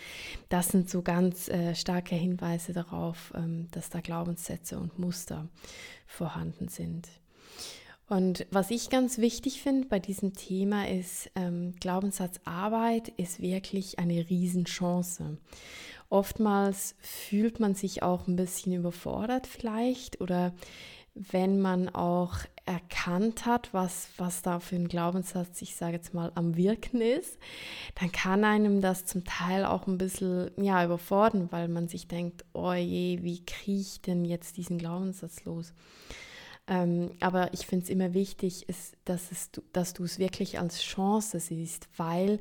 Das 0.49 0.69
sind 0.69 0.89
so 0.89 1.03
ganz 1.03 1.49
äh, 1.49 1.75
starke 1.75 2.15
Hinweise 2.15 2.73
darauf, 2.73 3.33
ähm, 3.37 3.69
dass 3.73 3.91
da 3.91 4.01
Glaubenssätze 4.01 4.79
und 4.79 4.99
Muster 4.99 5.49
vorhanden 6.07 6.69
sind. 6.69 7.09
Und 8.09 8.47
was 8.51 8.71
ich 8.71 8.91
ganz 8.91 9.19
wichtig 9.19 9.63
finde 9.63 9.87
bei 9.87 10.01
diesem 10.01 10.33
Thema 10.33 10.89
ist, 10.89 11.31
ähm, 11.37 11.75
Glaubenssatzarbeit 11.79 13.09
ist 13.11 13.41
wirklich 13.41 13.99
eine 13.99 14.29
Riesenchance. 14.29 15.39
Oftmals 16.09 16.97
fühlt 16.99 17.61
man 17.61 17.75
sich 17.75 18.03
auch 18.03 18.27
ein 18.27 18.35
bisschen 18.35 18.73
überfordert 18.73 19.47
vielleicht 19.47 20.21
oder 20.21 20.53
wenn 21.15 21.61
man 21.61 21.89
auch 21.89 22.39
erkannt 22.71 23.47
hat, 23.47 23.75
was, 23.75 24.11
was 24.17 24.43
da 24.43 24.61
für 24.61 24.77
ein 24.77 24.87
Glaubenssatz, 24.87 25.61
ich 25.61 25.75
sage 25.75 25.97
jetzt 25.97 26.15
mal, 26.15 26.31
am 26.37 26.57
Wirken 26.57 27.01
ist, 27.01 27.37
dann 27.99 28.13
kann 28.13 28.45
einem 28.45 28.81
das 28.81 29.05
zum 29.05 29.25
Teil 29.25 29.65
auch 29.65 29.89
ein 29.89 29.99
bisschen 29.99 30.53
ja, 30.57 30.85
überfordern, 30.85 31.49
weil 31.51 31.67
man 31.67 31.89
sich 31.89 32.07
denkt, 32.07 32.45
oh 32.53 32.73
je, 32.73 33.19
wie 33.23 33.45
kriege 33.45 33.81
ich 33.81 34.03
denn 34.03 34.25
jetzt 34.25 34.57
diesen 34.57 34.79
Glaubenssatz 34.79 35.45
los? 35.45 35.75
Ähm, 36.69 37.11
aber 37.19 37.53
ich 37.53 37.67
finde 37.67 37.85
es 37.85 37.91
immer 37.91 38.15
wichtig, 38.15 38.69
ist, 38.69 38.97
dass, 39.05 39.33
es, 39.33 39.51
dass 39.73 39.93
du 39.93 40.05
es 40.05 40.21
wirklich 40.21 40.61
als 40.61 40.81
Chance 40.81 41.41
siehst, 41.41 41.89
weil 41.97 42.39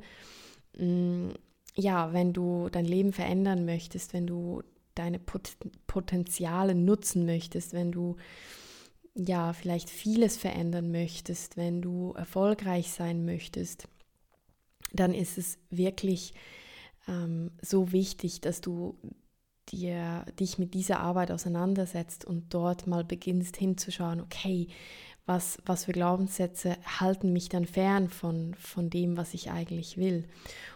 mh, 0.78 0.84
mm, 0.84 1.34
ja, 1.74 2.12
wenn 2.12 2.32
du 2.32 2.68
dein 2.68 2.84
Leben 2.84 3.12
verändern 3.12 3.64
möchtest, 3.64 4.12
wenn 4.12 4.26
du 4.26 4.62
deine 4.94 5.18
Pot 5.18 5.56
Potenziale 5.86 6.74
nutzen 6.74 7.26
möchtest, 7.26 7.72
wenn 7.72 7.90
du 7.90 8.16
ja 9.26 9.52
vielleicht 9.52 9.90
vieles 9.90 10.36
verändern 10.36 10.90
möchtest, 10.90 11.56
wenn 11.56 11.82
du 11.82 12.12
erfolgreich 12.12 12.90
sein 12.90 13.24
möchtest, 13.24 13.88
dann 14.92 15.14
ist 15.14 15.38
es 15.38 15.58
wirklich 15.70 16.34
ähm, 17.06 17.50
so 17.62 17.92
wichtig, 17.92 18.40
dass 18.40 18.60
du 18.60 18.98
dir, 19.68 20.24
dich 20.38 20.58
mit 20.58 20.74
dieser 20.74 21.00
Arbeit 21.00 21.30
auseinandersetzt 21.30 22.24
und 22.24 22.52
dort 22.52 22.86
mal 22.86 23.04
beginnst 23.04 23.56
hinzuschauen, 23.56 24.20
okay, 24.20 24.68
was, 25.30 25.62
was 25.64 25.84
für 25.84 25.92
Glaubenssätze 25.92 26.76
halten 26.98 27.32
mich 27.32 27.48
dann 27.48 27.64
fern 27.64 28.08
von, 28.08 28.54
von 28.54 28.90
dem, 28.90 29.16
was 29.16 29.32
ich 29.32 29.52
eigentlich 29.52 29.96
will. 29.96 30.24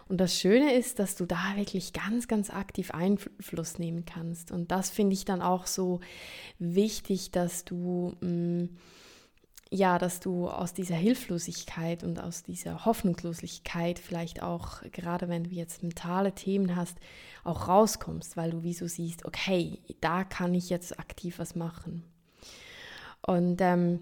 Und 0.07 0.21
das 0.21 0.39
Schöne 0.39 0.73
ist, 0.75 0.99
dass 0.99 1.17
du 1.17 1.25
da 1.25 1.57
wirklich 1.57 1.91
ganz, 1.91 2.29
ganz 2.29 2.49
aktiv 2.49 2.91
Einfluss 2.91 3.79
nehmen 3.79 4.05
kannst. 4.05 4.51
Und 4.51 4.71
das 4.71 4.89
finde 4.91 5.13
ich 5.13 5.25
dann 5.25 5.41
auch 5.41 5.67
so 5.67 5.99
wichtig, 6.57 7.31
dass 7.31 7.65
du... 7.65 8.15
Mh, 8.21 8.29
mm, 8.29 8.69
ja, 9.71 9.97
dass 9.97 10.19
du 10.19 10.47
aus 10.47 10.73
dieser 10.73 10.95
Hilflosigkeit 10.95 12.03
und 12.03 12.19
aus 12.19 12.43
dieser 12.43 12.85
Hoffnungslosigkeit 12.85 13.97
vielleicht 13.97 14.43
auch, 14.43 14.83
gerade 14.91 15.27
wenn 15.27 15.45
du 15.45 15.49
jetzt 15.49 15.81
mentale 15.81 16.33
Themen 16.33 16.75
hast, 16.75 16.95
auch 17.43 17.67
rauskommst, 17.67 18.37
weil 18.37 18.51
du 18.51 18.61
wieso 18.61 18.87
siehst, 18.87 19.25
okay, 19.25 19.79
da 20.01 20.23
kann 20.23 20.53
ich 20.53 20.69
jetzt 20.69 20.99
aktiv 20.99 21.39
was 21.39 21.55
machen. 21.55 22.03
Und 23.23 23.59
ähm, 23.59 24.01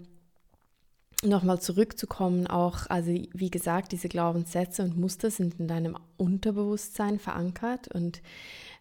nochmal 1.24 1.60
zurückzukommen, 1.60 2.46
auch, 2.46 2.86
also 2.88 3.12
wie 3.32 3.50
gesagt, 3.50 3.92
diese 3.92 4.08
Glaubenssätze 4.08 4.82
und 4.82 4.98
Muster 4.98 5.30
sind 5.30 5.58
in 5.58 5.68
deinem 5.68 5.96
Unterbewusstsein 6.16 7.18
verankert 7.18 7.88
und 7.94 8.22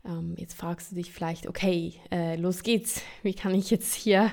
ähm, 0.05 0.35
jetzt 0.37 0.55
fragst 0.55 0.91
du 0.91 0.95
dich 0.95 1.13
vielleicht, 1.13 1.47
okay, 1.47 1.93
äh, 2.11 2.35
los 2.35 2.63
geht's, 2.63 3.01
wie 3.23 3.33
kann 3.33 3.55
ich 3.55 3.69
jetzt 3.69 3.93
hier 3.93 4.31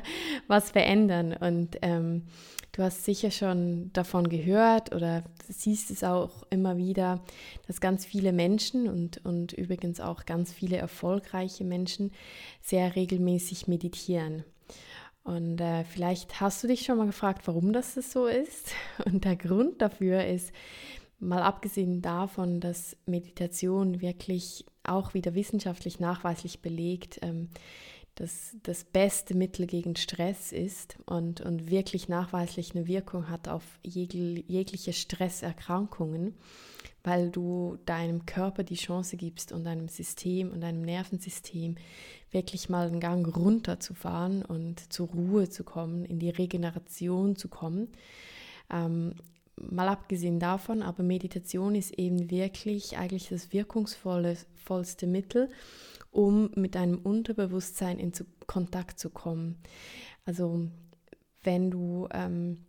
was 0.49 0.71
verändern? 0.71 1.33
Und 1.33 1.79
ähm, 1.83 2.25
du 2.73 2.83
hast 2.83 3.05
sicher 3.05 3.31
schon 3.31 3.93
davon 3.93 4.29
gehört 4.29 4.95
oder 4.95 5.25
siehst 5.49 5.91
es 5.91 6.03
auch 6.03 6.45
immer 6.51 6.77
wieder, 6.77 7.21
dass 7.67 7.81
ganz 7.81 8.05
viele 8.05 8.33
Menschen 8.33 8.89
und, 8.89 9.25
und 9.25 9.53
übrigens 9.53 10.01
auch 10.01 10.27
ganz 10.27 10.53
viele 10.53 10.77
erfolgreiche 10.77 11.65
Menschen 11.65 12.11
sehr 12.63 12.97
regelmäßig 12.97 13.69
meditieren. 13.69 14.45
Und 15.23 15.61
äh, 15.61 15.85
vielleicht 15.85 16.41
hast 16.41 16.63
du 16.63 16.69
dich 16.69 16.83
schon 16.83 16.97
mal 16.97 17.07
gefragt, 17.07 17.47
warum 17.47 17.73
das 17.73 17.95
so 17.95 18.27
ist. 18.27 18.73
Und 19.05 19.25
der 19.25 19.37
Grund 19.37 19.81
dafür 19.83 20.25
ist, 20.25 20.53
Mal 21.23 21.43
abgesehen 21.43 22.01
davon, 22.01 22.61
dass 22.61 22.97
Meditation 23.05 24.01
wirklich 24.01 24.65
auch 24.85 25.13
wieder 25.13 25.35
wissenschaftlich 25.35 26.01
nachweislich 26.01 26.63
belegt, 26.63 27.19
ähm, 27.21 27.51
dass 28.21 28.55
das 28.65 28.85
beste 28.85 29.35
Mittel 29.35 29.67
gegen 29.67 29.97
Stress 29.97 30.53
ist 30.53 30.99
und, 31.07 31.41
und 31.41 31.71
wirklich 31.71 32.11
nachweislich 32.11 32.77
eine 32.77 32.87
Wirkung 32.87 33.31
hat 33.31 33.49
auf 33.49 33.63
jegliche 33.83 34.93
Stresserkrankungen, 34.93 36.35
weil 37.03 37.31
du 37.31 37.79
deinem 37.87 38.27
Körper 38.27 38.63
die 38.63 38.75
Chance 38.75 39.17
gibst 39.17 39.53
und 39.53 39.65
deinem 39.65 39.89
System 39.89 40.51
und 40.51 40.61
deinem 40.61 40.83
Nervensystem 40.83 41.77
wirklich 42.31 42.69
mal 42.69 42.89
einen 42.89 43.01
Gang 43.01 43.27
runterzufahren 43.35 44.45
und 44.45 44.93
zur 44.93 45.09
Ruhe 45.09 45.49
zu 45.49 45.65
kommen, 45.65 46.05
in 46.05 46.19
die 46.19 46.29
Regeneration 46.29 47.37
zu 47.37 47.49
kommen. 47.49 47.89
Ähm, 48.71 49.15
mal 49.57 49.89
abgesehen 49.89 50.41
davon, 50.41 50.83
aber 50.83 51.03
Meditation 51.03 51.75
ist 51.75 51.99
eben 51.99 52.31
wirklich 52.31 52.99
eigentlich 52.99 53.31
das 53.31 53.55
wirkungsvollste 53.55 55.07
Mittel, 55.07 55.49
um 56.11 56.51
mit 56.55 56.75
deinem 56.75 56.99
Unterbewusstsein 56.99 57.99
in 57.99 58.13
Kontakt 58.47 58.99
zu 58.99 59.11
kommen. 59.11 59.59
Also 60.25 60.69
wenn 61.43 61.71
du 61.71 62.09
ähm, 62.13 62.65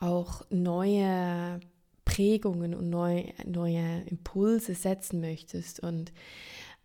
auch 0.00 0.42
neue 0.50 1.60
Prägungen 2.04 2.74
und 2.74 2.88
neue, 2.90 3.32
neue 3.44 4.02
Impulse 4.06 4.74
setzen 4.74 5.20
möchtest 5.20 5.80
und 5.80 6.12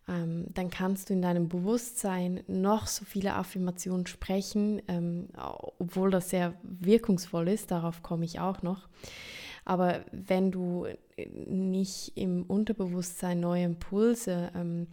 ähm, 0.06 0.46
dann 0.52 0.68
kannst 0.68 1.08
du 1.08 1.14
in 1.14 1.22
deinem 1.22 1.48
Bewusstsein 1.48 2.42
noch 2.46 2.86
so 2.86 3.04
viele 3.04 3.34
Affirmationen 3.34 4.06
sprechen, 4.06 4.82
ähm, 4.86 5.28
obwohl 5.78 6.10
das 6.10 6.28
sehr 6.30 6.54
wirkungsvoll 6.62 7.48
ist, 7.48 7.70
darauf 7.70 8.02
komme 8.02 8.26
ich 8.26 8.38
auch 8.38 8.62
noch. 8.62 8.88
Aber 9.64 10.04
wenn 10.12 10.50
du 10.50 10.86
nicht 11.46 12.12
im 12.16 12.42
Unterbewusstsein 12.42 13.40
neue 13.40 13.64
Impulse 13.64 14.50
ähm, 14.54 14.88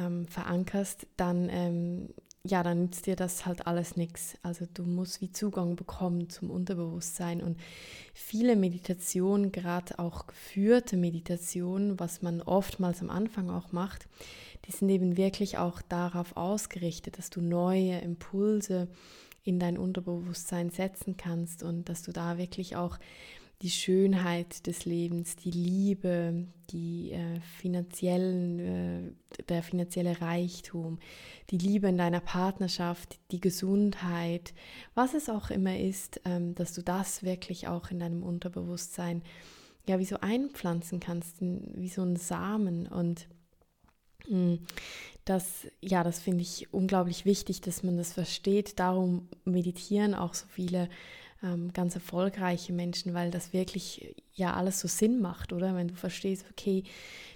ähm 0.00 0.26
verankerst, 0.26 1.06
dann 1.16 1.48
ähm, 1.50 2.08
ja, 2.42 2.62
dann 2.62 2.80
nützt 2.80 3.06
dir 3.06 3.16
das 3.16 3.44
halt 3.44 3.66
alles 3.66 3.96
nichts. 3.96 4.38
Also 4.42 4.66
du 4.72 4.84
musst 4.84 5.20
wie 5.20 5.30
Zugang 5.30 5.76
bekommen 5.76 6.30
zum 6.30 6.50
Unterbewusstsein 6.50 7.42
und 7.42 7.58
viele 8.14 8.56
Meditationen, 8.56 9.52
gerade 9.52 9.98
auch 9.98 10.26
geführte 10.26 10.96
Meditationen, 10.96 12.00
was 12.00 12.22
man 12.22 12.40
oftmals 12.40 13.02
am 13.02 13.10
Anfang 13.10 13.50
auch 13.50 13.72
macht, 13.72 14.08
die 14.66 14.72
sind 14.72 14.88
eben 14.88 15.16
wirklich 15.18 15.58
auch 15.58 15.82
darauf 15.82 16.36
ausgerichtet, 16.36 17.18
dass 17.18 17.28
du 17.28 17.42
neue 17.42 17.98
Impulse 17.98 18.88
in 19.44 19.58
dein 19.58 19.76
Unterbewusstsein 19.76 20.70
setzen 20.70 21.16
kannst 21.16 21.62
und 21.62 21.88
dass 21.88 22.02
du 22.02 22.12
da 22.12 22.38
wirklich 22.38 22.76
auch 22.76 22.98
die 23.62 23.70
Schönheit 23.70 24.66
des 24.66 24.86
Lebens, 24.86 25.36
die 25.36 25.50
Liebe, 25.50 26.46
die 26.70 27.12
äh, 27.12 27.40
finanziellen, 27.58 28.58
äh, 28.58 29.42
der 29.48 29.62
finanzielle 29.62 30.20
Reichtum, 30.20 30.98
die 31.50 31.58
Liebe 31.58 31.88
in 31.88 31.98
deiner 31.98 32.20
Partnerschaft, 32.20 33.18
die 33.32 33.40
Gesundheit, 33.40 34.54
was 34.94 35.12
es 35.14 35.28
auch 35.28 35.50
immer 35.50 35.78
ist, 35.78 36.22
ähm, 36.24 36.54
dass 36.54 36.72
du 36.72 36.82
das 36.82 37.22
wirklich 37.22 37.68
auch 37.68 37.90
in 37.90 37.98
deinem 37.98 38.22
Unterbewusstsein 38.22 39.22
ja 39.86 39.98
wie 39.98 40.06
so 40.06 40.20
einpflanzen 40.20 41.00
kannst, 41.00 41.36
wie 41.40 41.88
so 41.88 42.02
ein 42.02 42.16
Samen 42.16 42.86
und 42.86 43.28
hm, 44.26 44.60
das, 45.24 45.66
ja, 45.80 46.02
das 46.02 46.20
finde 46.20 46.42
ich 46.42 46.72
unglaublich 46.72 47.24
wichtig, 47.24 47.60
dass 47.60 47.82
man 47.82 47.96
das 47.96 48.12
versteht. 48.12 48.78
Darum 48.78 49.28
meditieren 49.44 50.14
auch 50.14 50.34
so 50.34 50.46
viele 50.48 50.88
ähm, 51.42 51.72
ganz 51.72 51.94
erfolgreiche 51.94 52.72
Menschen, 52.72 53.14
weil 53.14 53.30
das 53.30 53.52
wirklich 53.52 54.14
ja 54.34 54.54
alles 54.54 54.80
so 54.80 54.88
Sinn 54.88 55.20
macht, 55.20 55.52
oder? 55.52 55.74
Wenn 55.74 55.88
du 55.88 55.94
verstehst, 55.94 56.44
okay, 56.50 56.84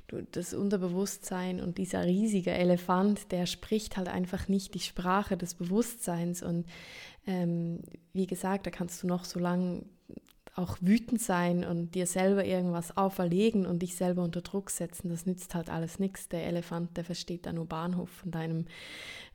du, 0.09 0.23
das 0.23 0.55
Unterbewusstsein 0.55 1.61
und 1.61 1.79
dieser 1.79 2.05
riesige 2.05 2.51
Elefant, 2.51 3.33
der 3.33 3.47
spricht 3.47 3.97
halt 3.97 4.09
einfach 4.09 4.49
nicht 4.49 4.75
die 4.75 4.81
Sprache 4.81 5.37
des 5.37 5.55
Bewusstseins. 5.55 6.43
Und 6.43 6.67
ähm, 7.27 7.81
wie 8.12 8.27
gesagt, 8.27 8.67
da 8.67 8.71
kannst 8.71 9.03
du 9.03 9.07
noch 9.07 9.25
so 9.25 9.38
lange 9.38 9.85
auch 10.57 10.77
wütend 10.81 11.21
sein 11.21 11.64
und 11.64 11.95
dir 11.95 12.07
selber 12.07 12.45
irgendwas 12.45 12.97
auferlegen 12.97 13.67
und 13.67 13.81
dich 13.81 13.97
selber 13.97 14.23
unter 14.23 14.40
Druck 14.40 14.71
setzen, 14.71 15.09
das 15.09 15.27
nützt 15.27 15.55
halt 15.55 15.69
alles 15.69 15.99
nichts. 15.99 16.29
Der 16.29 16.47
Elefant, 16.47 16.97
der 16.97 17.05
versteht 17.05 17.47
da 17.47 17.53
nur 17.53 17.67
Bahnhof 17.67 18.09
von 18.11 18.31
deinem 18.31 18.67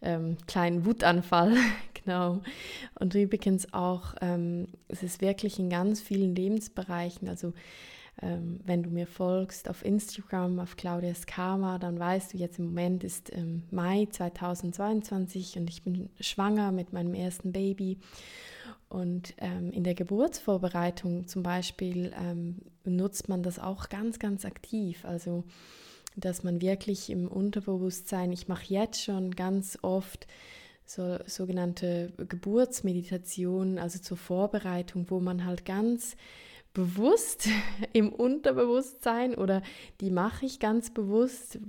ähm, 0.02 0.38
kleinen 0.48 0.86
Wutanfall. 0.86 1.56
genau. 2.06 2.42
Und 3.00 3.16
übrigens 3.16 3.74
auch, 3.74 4.16
ähm, 4.22 4.68
es 4.88 5.04
ist 5.04 5.22
wirklich 5.22 5.60
in 5.60 5.70
ganz 5.70 6.02
vielen 6.02 6.36
Lebensbereichen, 6.36 7.28
also 7.28 7.54
ähm, 8.22 8.60
wenn 8.66 8.84
du 8.84 8.90
mir 8.90 9.08
folgst 9.08 9.70
auf 9.70 9.84
Instagram, 9.84 10.60
auf 10.60 10.76
Claudias 10.76 11.26
Karma, 11.26 11.80
dann 11.80 12.00
weißt 12.00 12.34
du, 12.34 12.38
jetzt 12.38 12.60
im 12.60 12.66
Moment 12.66 13.04
ist 13.04 13.34
ähm, 13.34 13.64
Mai 13.72 14.08
2022 14.10 15.58
und 15.58 15.70
ich 15.70 15.84
bin 15.84 16.10
schwanger 16.20 16.72
mit 16.72 16.92
meinem 16.92 17.14
ersten 17.14 17.52
Baby. 17.52 17.98
Und 18.90 19.36
ähm, 19.38 19.72
in 19.72 19.84
der 19.84 19.94
Geburtsvorbereitung 19.94 21.28
zum 21.28 21.44
Beispiel 21.44 22.12
ähm, 22.20 22.58
nutzt 22.84 23.30
man 23.30 23.44
das 23.44 23.60
auch 23.60 23.88
ganz, 23.90 24.18
ganz 24.18 24.46
aktiv. 24.46 25.06
Also, 25.06 25.44
dass 26.16 26.44
man 26.44 26.60
wirklich 26.60 27.12
im 27.12 27.28
Unterbewusstsein, 27.28 28.32
ich 28.32 28.48
mache 28.48 28.66
jetzt 28.74 29.04
schon 29.04 29.32
ganz 29.36 29.78
oft 29.84 30.26
so 30.86 31.20
sogenannte 31.28 32.12
Geburtsmeditationen, 32.18 33.78
also 33.78 34.00
zur 34.00 34.18
Vorbereitung, 34.18 35.06
wo 35.10 35.20
man 35.20 35.46
halt 35.46 35.66
ganz 35.66 36.18
bewusst 36.74 37.48
im 37.94 38.12
Unterbewusstsein 38.12 39.36
oder 39.36 39.62
die 40.02 40.10
mache 40.10 40.48
ich 40.48 40.60
ganz 40.60 40.92
bewusst, 40.92 41.60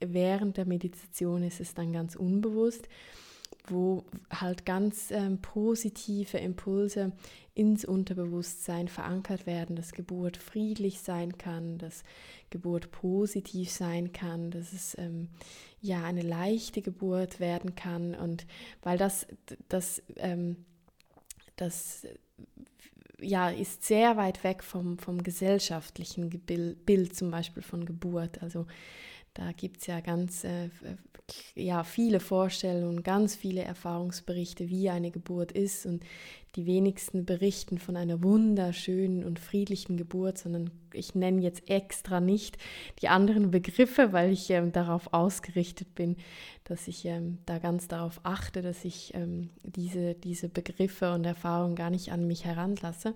während 0.00 0.56
der 0.56 0.66
Meditation 0.66 1.44
ist 1.44 1.60
es 1.60 1.74
dann 1.74 1.92
ganz 1.92 2.16
unbewusst 2.16 2.88
wo 3.68 4.04
halt 4.30 4.66
ganz 4.66 5.10
ähm, 5.10 5.38
positive 5.40 6.38
Impulse 6.38 7.12
ins 7.54 7.84
Unterbewusstsein 7.84 8.88
verankert 8.88 9.46
werden, 9.46 9.76
dass 9.76 9.92
Geburt 9.92 10.36
friedlich 10.36 11.00
sein 11.00 11.38
kann, 11.38 11.78
dass 11.78 12.04
Geburt 12.50 12.90
positiv 12.90 13.70
sein 13.70 14.12
kann, 14.12 14.50
dass 14.50 14.72
es 14.72 14.96
ähm, 14.98 15.28
ja 15.80 16.04
eine 16.04 16.22
leichte 16.22 16.82
Geburt 16.82 17.40
werden 17.40 17.74
kann 17.74 18.14
und 18.14 18.46
weil 18.82 18.98
das 18.98 19.26
das 19.68 20.02
ähm, 20.16 20.64
das 21.56 22.06
ja, 23.20 23.48
ist 23.50 23.84
sehr 23.84 24.16
weit 24.16 24.44
weg 24.44 24.62
vom, 24.62 24.98
vom 24.98 25.22
gesellschaftlichen 25.22 26.30
Bild 26.30 27.16
zum 27.16 27.30
Beispiel 27.30 27.62
von 27.62 27.84
Geburt. 27.84 28.42
Also 28.42 28.66
da 29.34 29.52
gibt 29.52 29.80
es 29.80 29.86
ja 29.86 30.00
ganz 30.00 30.44
äh, 30.44 30.70
ja, 31.54 31.84
viele 31.84 32.20
Vorstellungen, 32.20 33.02
ganz 33.02 33.34
viele 33.34 33.62
Erfahrungsberichte, 33.62 34.68
wie 34.68 34.90
eine 34.90 35.10
Geburt 35.10 35.52
ist. 35.52 35.86
Und 35.86 36.04
die 36.56 36.66
wenigsten 36.66 37.24
berichten 37.24 37.78
von 37.78 37.96
einer 37.96 38.22
wunderschönen 38.22 39.24
und 39.24 39.40
friedlichen 39.40 39.96
Geburt, 39.96 40.38
sondern 40.38 40.70
ich 40.92 41.16
nenne 41.16 41.42
jetzt 41.42 41.68
extra 41.68 42.20
nicht 42.20 42.58
die 43.02 43.08
anderen 43.08 43.50
Begriffe, 43.50 44.12
weil 44.12 44.30
ich 44.30 44.50
ähm, 44.50 44.70
darauf 44.70 45.12
ausgerichtet 45.12 45.96
bin, 45.96 46.16
dass 46.62 46.86
ich 46.86 47.04
ähm, 47.06 47.38
da 47.46 47.58
ganz 47.58 47.88
darauf 47.88 48.20
achte, 48.22 48.62
dass 48.62 48.84
ich 48.84 49.12
ähm, 49.14 49.50
diese, 49.64 50.14
diese 50.14 50.48
Begriffe 50.48 51.12
und 51.12 51.24
Erfahrungen 51.24 51.74
gar 51.74 51.90
nicht 51.90 52.12
an 52.12 52.28
mich 52.28 52.44
heranlasse. 52.44 53.14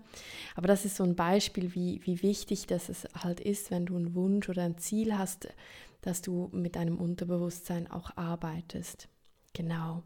Aber 0.56 0.66
das 0.66 0.84
ist 0.84 0.96
so 0.96 1.04
ein 1.04 1.14
Beispiel, 1.14 1.74
wie, 1.74 2.00
wie 2.02 2.22
wichtig 2.22 2.66
das 2.66 2.88
es 2.88 3.06
halt 3.22 3.38
ist, 3.38 3.70
wenn 3.70 3.86
du 3.86 3.96
einen 3.96 4.14
Wunsch 4.16 4.48
oder 4.48 4.64
ein 4.64 4.78
Ziel 4.78 5.16
hast, 5.16 5.48
dass 6.00 6.22
du 6.22 6.48
mit 6.52 6.76
deinem 6.76 6.98
Unterbewusstsein 6.98 7.90
auch 7.90 8.16
arbeitest. 8.16 9.08
Genau. 9.52 10.02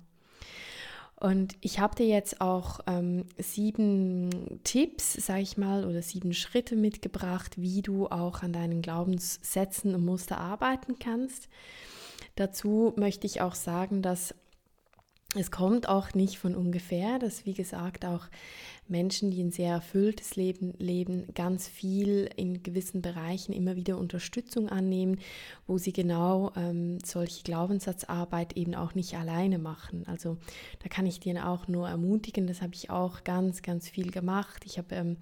Und 1.23 1.55
ich 1.61 1.79
habe 1.79 1.95
dir 1.95 2.07
jetzt 2.07 2.41
auch 2.41 2.81
ähm, 2.89 3.27
sieben 3.39 4.61
Tipps, 4.65 5.13
sage 5.13 5.43
ich 5.43 5.57
mal, 5.57 5.85
oder 5.85 6.03
sieben 6.03 6.35
Schritte 6.35 6.75
mitgebracht, 6.75 7.61
wie 7.61 7.81
du 7.81 8.09
auch 8.09 8.43
an 8.43 8.53
deinen 8.53 8.83
Glaubenssätzen 8.83 9.95
und 9.95 10.05
Muster 10.05 10.39
arbeiten 10.39 10.99
kannst. 10.99 11.49
Dazu 12.35 12.93
möchte 12.97 13.29
ich 13.29 13.41
auch 13.41 13.55
sagen, 13.55 14.03
dass 14.03 14.35
es 15.35 15.51
kommt 15.51 15.89
auch 15.89 16.13
nicht 16.13 16.39
von 16.39 16.55
ungefähr, 16.55 17.19
dass 17.19 17.47
wie 17.47 17.55
gesagt 17.55 18.05
auch 18.05 18.27
Menschen, 18.93 19.33
die 19.33 19.43
ein 19.43 19.51
sehr 19.51 19.73
erfülltes 19.73 20.37
Leben 20.37 20.75
leben, 20.79 21.27
ganz 21.35 21.67
viel 21.67 22.31
in 22.37 22.63
gewissen 22.63 23.03
Bereichen 23.03 23.53
immer 23.53 23.75
wieder 23.75 23.99
Unterstützung 23.99 24.69
annehmen, 24.69 25.19
wo 25.67 25.79
sie 25.79 25.93
genau 25.93 26.53
ähm, 26.55 26.99
solche 27.05 27.43
Glaubenssatzarbeit 27.43 28.57
eben 28.57 28.77
auch 28.77 28.95
nicht 28.95 29.17
alleine 29.17 29.59
machen. 29.59 30.05
Also 30.07 30.37
da 30.83 30.89
kann 30.89 31.07
ich 31.07 31.19
dir 31.19 31.49
auch 31.49 31.67
nur 31.67 31.89
ermutigen, 31.89 32.47
das 32.47 32.63
habe 32.63 32.75
ich 32.75 32.91
auch 32.91 33.25
ganz, 33.25 33.63
ganz 33.63 33.89
viel 33.89 34.13
gemacht. 34.13 34.63
Ich 34.67 34.79
habe 34.79 34.95
ähm, 34.95 35.17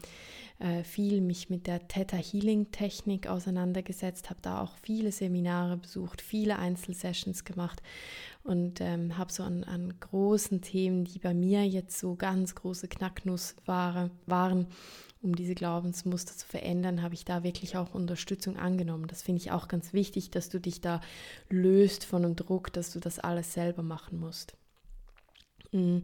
äh, 0.61 0.85
viel 0.85 1.21
mich 1.21 1.51
mit 1.51 1.67
der 1.67 1.89
Theta 1.89 2.17
Healing 2.17 2.71
Technik 2.71 3.27
auseinandergesetzt, 3.27 4.31
habe 4.31 4.41
da 4.43 4.61
auch 4.61 4.77
viele 4.83 5.11
Seminare 5.11 5.77
besucht, 5.77 6.21
viele 6.21 6.59
Einzelsessions 6.59 7.45
gemacht 7.45 7.83
und 8.45 8.81
ähm, 8.81 9.17
habe 9.17 9.33
so 9.33 9.43
an, 9.43 9.65
an 9.65 9.95
großen 9.99 10.61
Themen, 10.61 11.05
die 11.05 11.19
bei 11.19 11.35
mir 11.35 11.67
jetzt 11.67 11.99
so 11.99 12.15
ganz 12.15 12.55
große 12.55 12.89
Knacknuss 12.89 13.57
war, 13.65 14.11
waren, 14.27 14.67
um 15.23 15.35
diese 15.35 15.55
Glaubensmuster 15.55 16.37
zu 16.37 16.47
verändern, 16.47 17.03
habe 17.03 17.15
ich 17.15 17.25
da 17.25 17.43
wirklich 17.43 17.77
auch 17.77 17.95
Unterstützung 17.95 18.57
angenommen. 18.57 19.07
Das 19.07 19.23
finde 19.23 19.41
ich 19.41 19.53
auch 19.53 19.69
ganz 19.69 19.93
wichtig, 19.93 20.31
dass 20.31 20.49
du 20.49 20.59
dich 20.61 20.81
da 20.81 21.01
löst 21.49 22.05
von 22.05 22.23
dem 22.23 22.37
Druck, 22.37 22.73
dass 22.73 22.93
du 22.93 23.01
das 23.01 23.19
alles 23.19 23.53
selber 23.53 23.83
machen 23.83 24.19
musst. 24.19 24.55
Mm. 25.73 25.99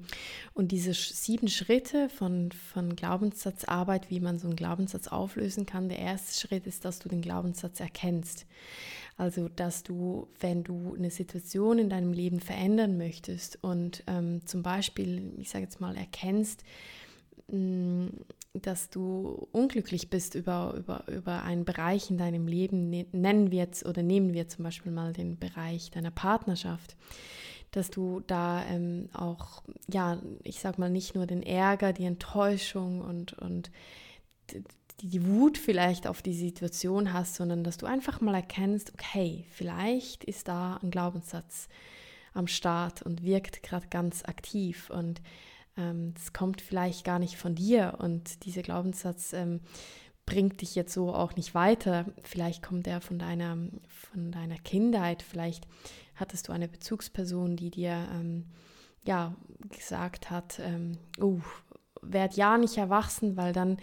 Und 0.55 0.73
diese 0.73 0.95
sieben 0.95 1.49
Schritte 1.49 2.09
von, 2.09 2.53
von 2.53 2.95
Glaubenssatzarbeit, 2.95 4.11
wie 4.11 4.21
man 4.21 4.39
so 4.39 4.47
einen 4.47 4.57
Glaubenssatz 4.57 5.09
auflösen 5.09 5.67
kann, 5.67 5.89
der 5.89 5.99
erste 5.99 6.39
Schritt 6.47 6.67
ist, 6.67 6.85
dass 6.85 6.99
du 6.99 7.09
den 7.09 7.21
Glaubenssatz 7.21 7.81
erkennst. 7.81 8.47
Also, 9.17 9.49
dass 9.49 9.83
du, 9.83 10.29
wenn 10.41 10.63
du 10.63 10.95
eine 10.95 11.11
Situation 11.11 11.79
in 11.79 11.89
deinem 11.89 12.13
Leben 12.13 12.41
verändern 12.41 12.99
möchtest 12.99 13.59
und 13.63 14.05
ähm, 14.07 14.45
zum 14.45 14.63
Beispiel, 14.63 15.33
ich 15.39 15.49
sage 15.49 15.65
jetzt 15.65 15.81
mal, 15.81 15.97
erkennst, 15.97 16.65
mm, 17.51 18.09
dass 18.53 18.91
du 18.91 19.49
unglücklich 19.53 20.11
bist 20.11 20.35
über, 20.35 20.75
über, 20.77 21.09
über 21.09 21.43
einen 21.43 21.65
Bereich 21.65 22.11
in 22.11 22.19
deinem 22.19 22.47
Leben, 22.47 22.91
ne, 22.91 23.07
nennen 23.13 23.51
wir 23.51 23.59
jetzt 23.59 23.87
oder 23.87 24.03
nehmen 24.03 24.35
wir 24.35 24.49
zum 24.49 24.65
Beispiel 24.65 24.93
mal 24.93 25.13
den 25.13 25.39
Bereich 25.39 25.91
deiner 25.91 26.11
Partnerschaft, 26.11 26.97
dass 27.77 27.91
du 27.91 28.23
da 28.27 28.65
ähm, 28.65 29.09
auch, 29.13 29.63
ja, 29.89 30.19
ich 30.43 30.61
sag 30.61 30.79
mal, 30.79 30.91
nicht 30.91 31.15
nur 31.15 31.27
den 31.27 31.43
Ärger, 31.43 31.93
die 31.93 32.07
Enttäuschung 32.07 33.03
und, 33.03 33.35
und 33.35 33.71
die, 34.51 34.65
die 35.01 35.27
Wut 35.27 35.59
vielleicht 35.59 36.07
auf 36.07 36.23
die 36.23 36.35
Situation 36.35 37.13
hast, 37.13 37.35
sondern 37.35 37.65
dass 37.65 37.77
du 37.77 37.87
einfach 37.87 38.21
mal 38.21 38.35
erkennst, 38.35 38.93
okay, 38.95 39.45
vielleicht 39.51 40.25
ist 40.25 40.49
da 40.49 40.79
ein 40.83 40.91
Glaubenssatz 40.91 41.69
am 42.33 42.47
Start 42.47 43.03
und 43.03 43.23
wirkt 43.23 43.63
gerade 43.63 43.89
ganz 43.89 44.25
aktiv 44.25 44.91
und 44.91 45.21
ähm, 45.77 46.15
das 46.15 46.33
kommt 46.33 46.63
vielleicht 46.63 47.05
gar 47.05 47.19
nicht 47.19 47.37
von 47.37 47.55
dir 47.55 47.97
und 47.99 48.45
dieser 48.47 48.63
Glaubenssatz 48.63 49.33
ähm, 49.33 49.61
bringt 50.25 50.61
dich 50.61 50.75
jetzt 50.75 50.93
so 50.93 51.15
auch 51.15 51.37
nicht 51.37 51.55
weiter. 51.55 52.07
Vielleicht 52.23 52.63
kommt 52.63 52.87
er 52.87 53.01
von 53.01 53.19
deiner, 53.19 53.57
von 53.87 54.33
deiner 54.33 54.59
Kindheit, 54.59 55.23
vielleicht 55.23 55.67
hattest 56.17 56.49
du 56.49 56.53
eine 56.53 56.69
Bezugsperson, 56.69 57.57
die 57.57 57.71
dir 57.71 58.09
ähm, 58.13 58.47
ja 59.05 59.35
gesagt 59.71 60.31
hat, 60.31 60.59
ähm, 60.59 60.99
oh, 61.21 61.39
werd 62.03 62.35
ja 62.37 62.59
nicht 62.59 62.77
erwachsen, 62.77 63.37
weil 63.37 63.53
dann 63.53 63.79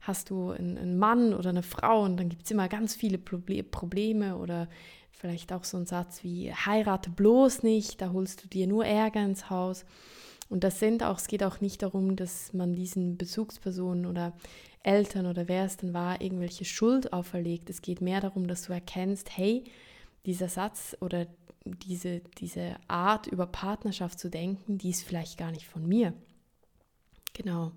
hast 0.00 0.30
du 0.30 0.50
einen, 0.50 0.78
einen 0.78 0.98
Mann 0.98 1.34
oder 1.34 1.50
eine 1.50 1.62
Frau 1.62 2.04
und 2.04 2.16
dann 2.18 2.28
gibt 2.28 2.44
es 2.44 2.50
immer 2.50 2.68
ganz 2.68 2.94
viele 2.94 3.18
Probleme 3.18 4.36
oder 4.36 4.68
vielleicht 5.10 5.52
auch 5.52 5.64
so 5.64 5.78
ein 5.78 5.86
Satz 5.86 6.22
wie 6.22 6.52
heirate 6.52 7.10
bloß 7.10 7.62
nicht, 7.62 8.00
da 8.00 8.12
holst 8.12 8.44
du 8.44 8.48
dir 8.48 8.66
nur 8.66 8.84
Ärger 8.84 9.24
ins 9.24 9.50
Haus. 9.50 9.84
Und 10.48 10.62
das 10.62 10.78
sind 10.78 11.02
auch, 11.02 11.18
es 11.18 11.26
geht 11.26 11.42
auch 11.42 11.60
nicht 11.60 11.82
darum, 11.82 12.14
dass 12.14 12.52
man 12.52 12.72
diesen 12.72 13.16
Bezugspersonen 13.16 14.06
oder 14.06 14.32
Eltern 14.84 15.26
oder 15.26 15.48
wer 15.48 15.64
es 15.64 15.76
denn 15.76 15.92
war, 15.92 16.20
irgendwelche 16.20 16.64
Schuld 16.64 17.12
auferlegt. 17.12 17.68
Es 17.68 17.82
geht 17.82 18.00
mehr 18.00 18.20
darum, 18.20 18.46
dass 18.46 18.62
du 18.62 18.72
erkennst, 18.72 19.36
hey, 19.36 19.64
dieser 20.24 20.48
Satz 20.48 20.96
oder 21.00 21.26
diese, 21.74 22.20
diese 22.38 22.76
Art 22.88 23.26
über 23.26 23.46
Partnerschaft 23.46 24.18
zu 24.18 24.30
denken, 24.30 24.78
die 24.78 24.90
ist 24.90 25.02
vielleicht 25.02 25.38
gar 25.38 25.50
nicht 25.50 25.66
von 25.66 25.86
mir. 25.86 26.12
Genau. 27.36 27.72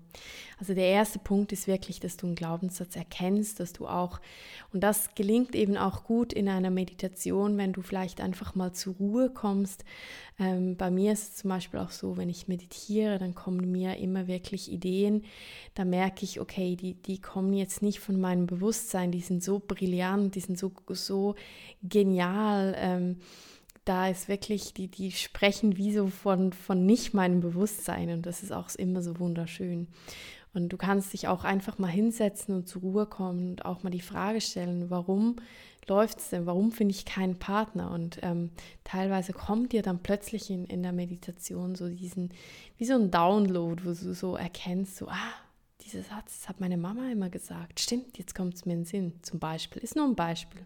Also 0.58 0.72
der 0.72 0.86
erste 0.86 1.18
Punkt 1.18 1.52
ist 1.52 1.66
wirklich, 1.66 2.00
dass 2.00 2.16
du 2.16 2.26
einen 2.26 2.34
Glaubenssatz 2.34 2.96
erkennst, 2.96 3.60
dass 3.60 3.74
du 3.74 3.86
auch, 3.86 4.18
und 4.72 4.80
das 4.80 5.14
gelingt 5.14 5.54
eben 5.54 5.76
auch 5.76 6.04
gut 6.04 6.32
in 6.32 6.48
einer 6.48 6.70
Meditation, 6.70 7.58
wenn 7.58 7.74
du 7.74 7.82
vielleicht 7.82 8.22
einfach 8.22 8.54
mal 8.54 8.72
zur 8.72 8.94
Ruhe 8.94 9.28
kommst. 9.28 9.84
Ähm, 10.38 10.78
bei 10.78 10.90
mir 10.90 11.12
ist 11.12 11.22
es 11.22 11.36
zum 11.36 11.50
Beispiel 11.50 11.78
auch 11.78 11.90
so, 11.90 12.16
wenn 12.16 12.30
ich 12.30 12.48
meditiere, 12.48 13.18
dann 13.18 13.34
kommen 13.34 13.70
mir 13.70 13.98
immer 13.98 14.26
wirklich 14.26 14.72
Ideen. 14.72 15.24
Da 15.74 15.84
merke 15.84 16.24
ich, 16.24 16.40
okay, 16.40 16.74
die, 16.74 16.94
die 16.94 17.20
kommen 17.20 17.52
jetzt 17.52 17.82
nicht 17.82 18.00
von 18.00 18.18
meinem 18.18 18.46
Bewusstsein, 18.46 19.12
die 19.12 19.20
sind 19.20 19.44
so 19.44 19.58
brillant, 19.58 20.36
die 20.36 20.40
sind 20.40 20.58
so, 20.58 20.72
so 20.88 21.34
genial. 21.82 22.74
Ähm, 22.78 23.16
da 23.90 24.06
ist 24.06 24.28
wirklich, 24.28 24.72
die, 24.72 24.86
die 24.86 25.10
sprechen 25.10 25.76
wie 25.76 25.92
so 25.92 26.06
von, 26.06 26.52
von 26.52 26.86
nicht 26.86 27.12
meinem 27.12 27.40
Bewusstsein 27.40 28.10
und 28.10 28.24
das 28.24 28.44
ist 28.44 28.52
auch 28.52 28.72
immer 28.76 29.02
so 29.02 29.18
wunderschön. 29.18 29.88
Und 30.54 30.68
du 30.68 30.76
kannst 30.76 31.12
dich 31.12 31.26
auch 31.26 31.42
einfach 31.42 31.76
mal 31.78 31.88
hinsetzen 31.88 32.54
und 32.54 32.68
zur 32.68 32.82
Ruhe 32.82 33.06
kommen 33.06 33.50
und 33.50 33.64
auch 33.64 33.82
mal 33.82 33.90
die 33.90 34.00
Frage 34.00 34.40
stellen, 34.40 34.90
warum 34.90 35.36
läuft 35.88 36.20
es 36.20 36.30
denn? 36.30 36.46
Warum 36.46 36.70
finde 36.70 36.94
ich 36.94 37.04
keinen 37.04 37.40
Partner? 37.40 37.90
Und 37.90 38.20
ähm, 38.22 38.50
teilweise 38.84 39.32
kommt 39.32 39.72
dir 39.72 39.82
dann 39.82 40.04
plötzlich 40.04 40.50
in, 40.50 40.66
in 40.66 40.84
der 40.84 40.92
Meditation 40.92 41.74
so 41.74 41.88
diesen, 41.88 42.32
wie 42.78 42.84
so 42.84 42.94
ein 42.94 43.10
Download, 43.10 43.84
wo 43.84 43.88
du 43.88 44.14
so 44.14 44.36
erkennst, 44.36 44.98
so, 44.98 45.08
ah, 45.08 45.34
dieser 45.84 46.04
Satz, 46.04 46.38
das 46.38 46.48
hat 46.48 46.60
meine 46.60 46.76
Mama 46.76 47.10
immer 47.10 47.28
gesagt. 47.28 47.80
Stimmt, 47.80 48.18
jetzt 48.18 48.36
kommt 48.36 48.54
es 48.54 48.66
mir 48.66 48.74
in 48.74 48.80
den 48.80 48.84
Sinn. 48.84 49.14
Zum 49.22 49.40
Beispiel, 49.40 49.82
ist 49.82 49.96
nur 49.96 50.04
ein 50.06 50.14
Beispiel. 50.14 50.64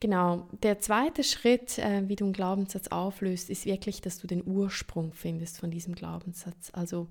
Genau, 0.00 0.46
der 0.62 0.78
zweite 0.78 1.24
Schritt, 1.24 1.78
äh, 1.78 2.08
wie 2.08 2.14
du 2.14 2.24
einen 2.24 2.32
Glaubenssatz 2.32 2.88
auflöst, 2.88 3.50
ist 3.50 3.66
wirklich, 3.66 4.00
dass 4.00 4.18
du 4.18 4.28
den 4.28 4.46
Ursprung 4.46 5.12
findest 5.12 5.58
von 5.58 5.72
diesem 5.72 5.94
Glaubenssatz. 5.94 6.70
Also 6.72 7.08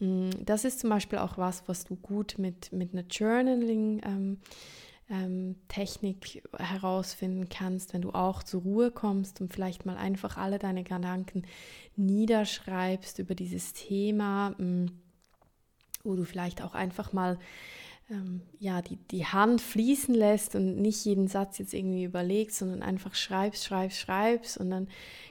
mh, 0.00 0.06
mm, 0.06 0.30
das 0.44 0.64
ist 0.64 0.80
zum 0.80 0.90
Beispiel 0.90 1.18
auch 1.18 1.38
was, 1.38 1.66
was 1.66 1.84
du 1.84 1.96
gut 1.96 2.34
mit, 2.36 2.72
mit 2.72 2.92
einer 2.92 3.04
Journaling 3.08 4.02
ähm, 4.04 4.38
ähm, 5.08 5.56
Technik 5.68 6.42
herausfinden 6.58 7.48
kannst, 7.48 7.94
wenn 7.94 8.02
du 8.02 8.10
auch 8.10 8.42
zur 8.42 8.62
Ruhe 8.62 8.90
kommst 8.90 9.40
und 9.40 9.52
vielleicht 9.52 9.86
mal 9.86 9.96
einfach 9.96 10.36
alle 10.36 10.58
deine 10.58 10.84
Gedanken 10.84 11.44
niederschreibst 11.96 13.18
über 13.18 13.34
dieses 13.34 13.72
Thema, 13.72 14.50
mh, 14.50 14.64
mm, 14.64 14.86
wo 16.04 16.16
du 16.16 16.24
vielleicht 16.24 16.62
auch 16.62 16.74
einfach 16.74 17.14
mal 17.14 17.38
ähm, 18.10 18.42
ja, 18.58 18.82
die, 18.82 18.96
die 18.96 19.26
Hand 19.26 19.60
fließen 19.60 20.14
lässt 20.14 20.54
und 20.54 20.80
nicht 20.80 21.04
jeden 21.04 21.28
Satz 21.28 21.58
jetzt 21.58 21.74
irgendwie 21.74 22.04
überlegst, 22.04 22.58
sondern 22.58 22.82
einfach 22.82 23.14
schreibst, 23.14 23.64
schreibst, 23.64 23.98
schreibst 23.98 24.58
und 24.58 24.70
dann 24.70 24.88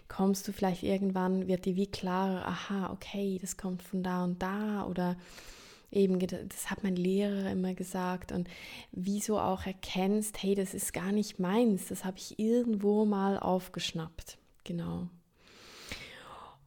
kommst 0.07 0.47
du 0.47 0.53
vielleicht 0.53 0.83
irgendwann, 0.83 1.47
wird 1.47 1.65
dir 1.65 1.75
wie 1.75 1.87
klarer, 1.87 2.47
aha, 2.47 2.91
okay, 2.91 3.37
das 3.41 3.57
kommt 3.57 3.83
von 3.83 4.01
da 4.01 4.23
und 4.23 4.41
da 4.41 4.85
oder 4.85 5.17
eben, 5.91 6.19
das 6.19 6.69
hat 6.69 6.83
mein 6.83 6.95
Lehrer 6.95 7.51
immer 7.51 7.73
gesagt 7.73 8.31
und 8.31 8.47
wieso 8.91 9.39
auch 9.39 9.65
erkennst, 9.65 10.41
hey, 10.41 10.55
das 10.55 10.73
ist 10.73 10.93
gar 10.93 11.11
nicht 11.11 11.39
meins, 11.39 11.87
das 11.87 12.05
habe 12.05 12.17
ich 12.17 12.39
irgendwo 12.39 13.05
mal 13.05 13.37
aufgeschnappt. 13.37 14.37
Genau. 14.63 15.09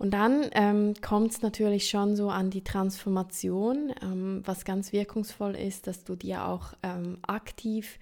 Und 0.03 0.11
dann 0.11 0.51
ähm, 0.51 0.95
kommt 1.01 1.31
es 1.31 1.43
natürlich 1.43 1.88
schon 1.88 2.17
so 2.17 2.29
an 2.29 2.51
die 2.51 2.65
Transformation, 2.65 3.93
ähm, 4.03 4.43
was 4.45 4.65
ganz 4.65 4.93
wirkungsvoll 4.93 5.55
ist, 5.55 5.87
dass 5.87 6.03
du 6.03 6.17
dir 6.17 6.45
auch 6.45 6.73
ähm, 6.83 7.19
aktiv 7.23 8.01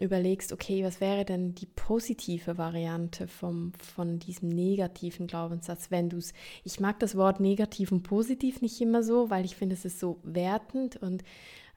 überlegst, 0.00 0.50
okay, 0.50 0.82
was 0.82 1.02
wäre 1.02 1.26
denn 1.26 1.54
die 1.54 1.66
positive 1.66 2.56
Variante 2.56 3.28
vom, 3.28 3.74
von 3.94 4.18
diesem 4.18 4.48
negativen 4.48 5.26
Glaubenssatz, 5.26 5.90
wenn 5.90 6.08
du 6.08 6.16
es, 6.16 6.32
ich 6.64 6.80
mag 6.80 6.98
das 7.00 7.14
Wort 7.16 7.38
negativ 7.38 7.92
und 7.92 8.02
positiv 8.02 8.62
nicht 8.62 8.80
immer 8.80 9.02
so, 9.02 9.28
weil 9.28 9.44
ich 9.44 9.56
finde, 9.56 9.74
es 9.74 9.84
ist 9.84 10.00
so 10.00 10.20
wertend 10.22 10.96
und 10.96 11.22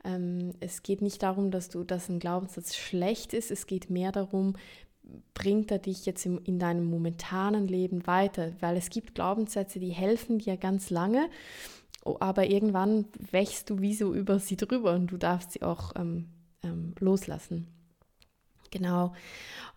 ähm, 0.05 0.53
es 0.61 0.83
geht 0.83 1.01
nicht 1.01 1.21
darum, 1.21 1.51
dass 1.51 1.67
du, 1.67 1.83
dass 1.83 2.07
ein 2.07 2.19
Glaubenssatz 2.19 2.77
schlecht 2.77 3.33
ist, 3.33 3.51
es 3.51 3.67
geht 3.67 3.89
mehr 3.89 4.13
darum, 4.13 4.55
bringt 5.33 5.71
er 5.71 5.79
dich 5.79 6.05
jetzt 6.05 6.25
in, 6.25 6.37
in 6.39 6.59
deinem 6.59 6.85
momentanen 6.85 7.67
Leben 7.67 8.07
weiter? 8.07 8.51
Weil 8.59 8.77
es 8.77 8.89
gibt 8.89 9.15
Glaubenssätze, 9.15 9.79
die 9.79 9.91
helfen 9.91 10.39
dir 10.39 10.57
ganz 10.57 10.89
lange, 10.89 11.29
aber 12.03 12.47
irgendwann 12.47 13.05
wächst 13.31 13.69
du 13.69 13.79
wie 13.81 13.93
so 13.93 14.13
über 14.13 14.39
sie 14.39 14.57
drüber 14.57 14.93
und 14.93 15.07
du 15.07 15.17
darfst 15.17 15.51
sie 15.51 15.63
auch 15.63 15.93
ähm, 15.95 16.29
ähm, 16.63 16.93
loslassen. 16.99 17.67
Genau. 18.71 19.13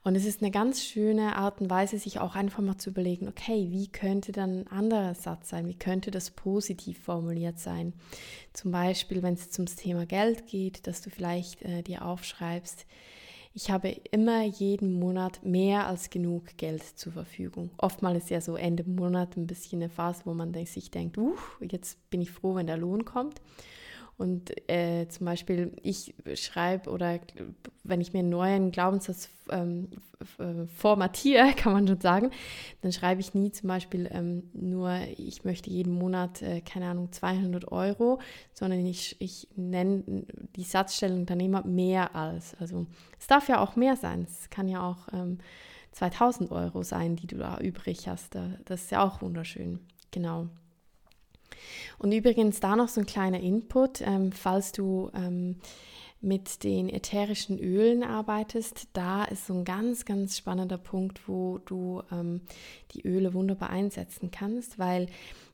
Und 0.05 0.15
es 0.17 0.25
ist 0.25 0.41
eine 0.41 0.51
ganz 0.51 0.83
schöne 0.83 1.37
Art 1.37 1.61
und 1.61 1.69
Weise, 1.69 1.99
sich 1.99 2.19
auch 2.19 2.35
einfach 2.35 2.63
mal 2.63 2.79
zu 2.79 2.91
überlegen, 2.91 3.29
okay, 3.29 3.67
wie 3.71 3.89
könnte 3.89 4.33
dann 4.33 4.61
ein 4.61 4.69
anderer 4.69 5.15
Satz 5.15 5.51
sein? 5.51 5.67
Wie 5.67 5.79
könnte 5.79 6.11
das 6.11 6.31
positiv 6.31 7.01
formuliert 7.01 7.59
sein? 7.59 7.93
Zum 8.55 8.71
Beispiel, 8.71 9.23
wenn 9.23 9.35
es 9.35 9.51
zum 9.51 9.67
Thema 9.67 10.07
Geld 10.07 10.47
geht, 10.47 10.87
dass 10.87 11.03
du 11.03 11.11
vielleicht 11.11 11.61
äh, 11.63 11.83
dir 11.83 12.07
aufschreibst, 12.07 12.87
ich 13.57 13.71
habe 13.71 13.89
immer 14.11 14.43
jeden 14.45 15.01
Monat 15.01 15.43
mehr 15.43 15.87
als 15.87 16.11
genug 16.11 16.59
Geld 16.59 16.83
zur 16.83 17.15
Verfügung. 17.15 17.71
Oftmals 17.79 18.25
ist 18.25 18.31
ja 18.31 18.43
so 18.43 18.55
Ende 18.55 18.85
Monat 18.85 19.39
ein 19.39 19.47
bisschen 19.47 19.81
eine 19.81 19.89
Phase, 19.89 20.21
wo 20.27 20.35
man 20.35 20.53
sich 20.67 20.91
denkt, 20.91 21.17
uh, 21.17 21.35
jetzt 21.63 22.11
bin 22.11 22.21
ich 22.21 22.31
froh, 22.31 22.55
wenn 22.55 22.67
der 22.67 22.77
Lohn 22.77 23.07
kommt. 23.07 23.41
Und 24.19 24.51
äh, 24.71 25.09
zum 25.09 25.27
Beispiel, 25.27 25.77
ich 25.83 26.15
schreibe 26.35 26.89
oder 26.89 27.21
wenn 27.85 28.01
ich 28.01 28.15
mir 28.15 28.21
einen 28.21 28.31
neuen 28.31 28.71
Glaubenssatz 28.71 29.29
ähm, 29.51 29.89
formatiere, 30.75 31.53
kann 31.57 31.75
man 31.75 31.87
schon 31.87 32.01
sagen, 32.01 32.31
dann 32.81 32.93
schreibe 32.93 33.21
ich 33.21 33.35
nie 33.35 33.53
zum 33.53 33.69
Beispiel 33.69 34.09
ähm, 34.11 34.45
nur, 34.55 34.99
ich 35.19 35.45
möchte 35.45 35.69
jeden 35.69 35.93
Monat, 35.93 36.41
äh, 36.41 36.63
keine 36.63 36.87
Ahnung, 36.87 37.13
200 37.13 37.71
Euro, 37.71 38.19
sondern 38.55 38.87
ich, 38.87 39.17
ich 39.21 39.49
nenne 39.55 40.25
die 40.57 40.65
Satzstellung 40.65 41.27
dann 41.27 41.41
immer 41.41 41.67
mehr 41.67 42.17
als. 42.17 42.55
Also 42.59 42.87
es 43.19 43.27
darf 43.27 43.49
ja 43.49 43.61
auch 43.61 43.77
mehr 43.77 43.97
sein. 43.97 44.27
Es 44.27 44.49
kann 44.49 44.67
ja 44.67 44.83
auch 44.89 45.13
ähm, 45.13 45.39
2000 45.93 46.51
Euro 46.53 46.83
sein, 46.83 47.17
die 47.17 47.27
du 47.27 47.37
da 47.37 47.59
übrig 47.59 48.09
hast. 48.09 48.35
Das 48.65 48.83
ist 48.85 48.91
ja 48.91 49.05
auch 49.05 49.21
wunderschön. 49.21 49.81
Genau. 50.11 50.49
Und 51.99 52.13
übrigens 52.13 52.61
da 52.61 52.77
noch 52.77 52.89
so 52.89 53.01
ein 53.01 53.07
kleiner 53.07 53.41
Input, 53.41 54.01
ähm, 54.03 54.33
falls 54.33 54.73
du 54.73 55.11
ähm, 55.15 55.57
mit 56.21 56.65
den 56.65 56.89
ätherischen 56.89 57.59
Ölen 57.59 58.03
arbeitest, 58.03 58.89
da 58.95 59.25
ist 59.25 59.47
so 59.47 59.55
ein 59.55 59.65
ganz, 59.65 60.05
ganz 60.05 60.37
spannender 60.37 60.79
Punkt, 60.79 61.29
wo 61.29 61.59
du 61.59 62.03
ähm, 62.11 62.41
die 62.93 63.07
Öle 63.07 63.35
wunderbar 63.35 63.71
einsetzen 63.71 64.31
kannst, 64.31 64.79
weil 64.79 65.09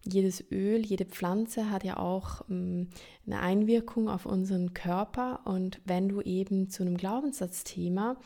jedes 0.04 0.50
Öl, 0.50 0.84
jede 0.84 1.04
Pflanze 1.04 1.70
hat 1.70 1.84
ja 1.84 1.98
auch 1.98 2.42
ähm, 2.48 2.88
eine 3.26 3.40
Einwirkung 3.40 4.08
auf 4.08 4.24
unseren 4.24 4.72
Körper. 4.72 5.40
Und 5.44 5.80
wenn 5.84 6.08
du 6.08 6.20
eben 6.22 6.70
zu 6.70 6.82
einem 6.82 6.96
Glaubenssatzthema 6.96 8.16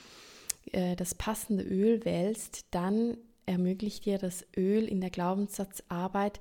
äh, 0.72 0.94
das 0.94 1.14
passende 1.14 1.64
Öl 1.64 2.04
wählst, 2.04 2.66
dann 2.70 3.16
ermöglicht 3.46 4.04
dir 4.04 4.18
das 4.18 4.46
Öl 4.56 4.84
in 4.84 5.00
der 5.00 5.10
Glaubenssatzarbeit, 5.10 6.40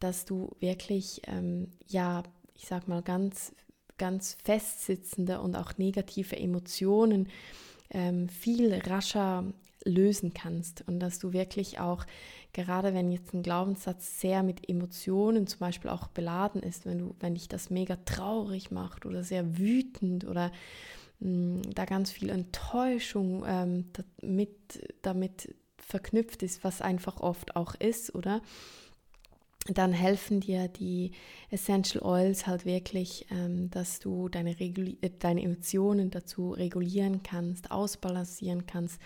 dass 0.00 0.24
du 0.24 0.50
wirklich, 0.60 1.22
ähm, 1.26 1.68
ja, 1.86 2.22
ich 2.54 2.66
sag 2.66 2.88
mal, 2.88 3.02
ganz 3.02 3.52
ganz 3.98 4.36
festsitzende 4.42 5.40
und 5.40 5.56
auch 5.56 5.76
negative 5.76 6.38
Emotionen 6.38 7.28
ähm, 7.90 8.28
viel 8.28 8.72
rascher 8.74 9.44
lösen 9.84 10.32
kannst. 10.34 10.86
Und 10.86 11.00
dass 11.00 11.18
du 11.18 11.32
wirklich 11.32 11.80
auch, 11.80 12.06
gerade 12.52 12.94
wenn 12.94 13.12
jetzt 13.12 13.34
ein 13.34 13.42
Glaubenssatz 13.42 14.20
sehr 14.20 14.42
mit 14.42 14.68
Emotionen 14.68 15.46
zum 15.46 15.60
Beispiel 15.60 15.90
auch 15.90 16.08
beladen 16.08 16.62
ist, 16.62 16.86
wenn 16.86 16.98
du, 16.98 17.14
wenn 17.20 17.34
dich 17.34 17.48
das 17.48 17.70
mega 17.70 17.96
traurig 18.04 18.70
macht 18.70 19.04
oder 19.04 19.22
sehr 19.22 19.58
wütend 19.58 20.24
oder 20.26 20.50
mh, 21.20 21.62
hm, 21.64 21.74
da 21.74 21.84
ganz 21.84 22.10
viel 22.10 22.30
Enttäuschung 22.30 23.44
ähm, 23.46 23.86
damit, 24.20 24.94
damit 25.02 25.54
verknüpft 25.88 26.42
ist, 26.42 26.64
was 26.64 26.80
einfach 26.80 27.20
oft 27.20 27.56
auch 27.56 27.74
ist, 27.74 28.14
oder? 28.14 28.42
dann 29.74 29.92
helfen 29.92 30.40
dir 30.40 30.68
die 30.68 31.12
Essential 31.50 32.02
Oils 32.02 32.46
halt 32.46 32.64
wirklich, 32.64 33.26
ähm, 33.30 33.70
dass 33.70 33.98
du 33.98 34.28
deine, 34.28 34.58
äh, 34.58 35.10
deine 35.18 35.42
Emotionen 35.42 36.10
dazu 36.10 36.52
regulieren 36.52 37.22
kannst, 37.22 37.70
ausbalancieren 37.70 38.66
kannst 38.66 39.00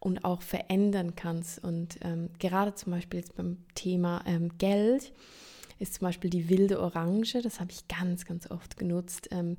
und 0.00 0.24
auch 0.24 0.42
verändern 0.42 1.14
kannst. 1.14 1.62
Und 1.62 1.98
ähm, 2.02 2.30
gerade 2.38 2.74
zum 2.74 2.92
Beispiel 2.92 3.20
jetzt 3.20 3.36
beim 3.36 3.64
Thema 3.74 4.22
ähm, 4.26 4.58
Geld 4.58 5.12
ist 5.78 5.94
zum 5.94 6.06
Beispiel 6.06 6.30
die 6.30 6.48
wilde 6.48 6.80
Orange, 6.80 7.42
das 7.42 7.60
habe 7.60 7.72
ich 7.72 7.88
ganz, 7.88 8.24
ganz 8.24 8.50
oft 8.50 8.76
genutzt, 8.76 9.28
ähm, 9.30 9.56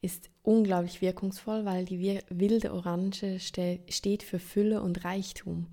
ist 0.00 0.30
unglaublich 0.42 1.00
wirkungsvoll, 1.00 1.64
weil 1.64 1.84
die 1.84 2.20
wilde 2.28 2.72
Orange 2.72 3.38
ste 3.38 3.80
steht 3.88 4.22
für 4.22 4.38
Fülle 4.38 4.82
und 4.82 5.04
Reichtum. 5.04 5.68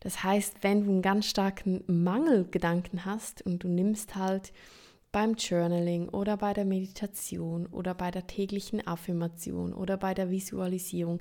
Das 0.00 0.22
heißt, 0.22 0.56
wenn 0.62 0.84
du 0.84 0.90
einen 0.90 1.02
ganz 1.02 1.26
starken 1.26 1.84
Mangelgedanken 1.86 3.04
hast 3.04 3.42
und 3.42 3.62
du 3.62 3.68
nimmst 3.68 4.16
halt 4.16 4.52
beim 5.12 5.34
Journaling 5.34 6.08
oder 6.10 6.36
bei 6.36 6.52
der 6.52 6.64
Meditation 6.64 7.66
oder 7.66 7.94
bei 7.94 8.10
der 8.10 8.26
täglichen 8.26 8.86
Affirmation 8.86 9.72
oder 9.72 9.96
bei 9.96 10.12
der 10.14 10.30
Visualisierung 10.30 11.20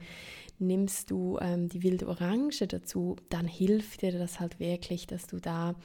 nimmst 0.59 1.11
du 1.11 1.37
ähm, 1.39 1.69
die 1.69 1.83
wilde 1.83 2.07
Orange 2.07 2.67
dazu, 2.67 3.15
dann 3.29 3.47
hilft 3.47 4.01
dir 4.01 4.11
das 4.11 4.39
halt 4.39 4.59
wirklich, 4.59 5.07
dass 5.07 5.27
du 5.27 5.39
da 5.39 5.75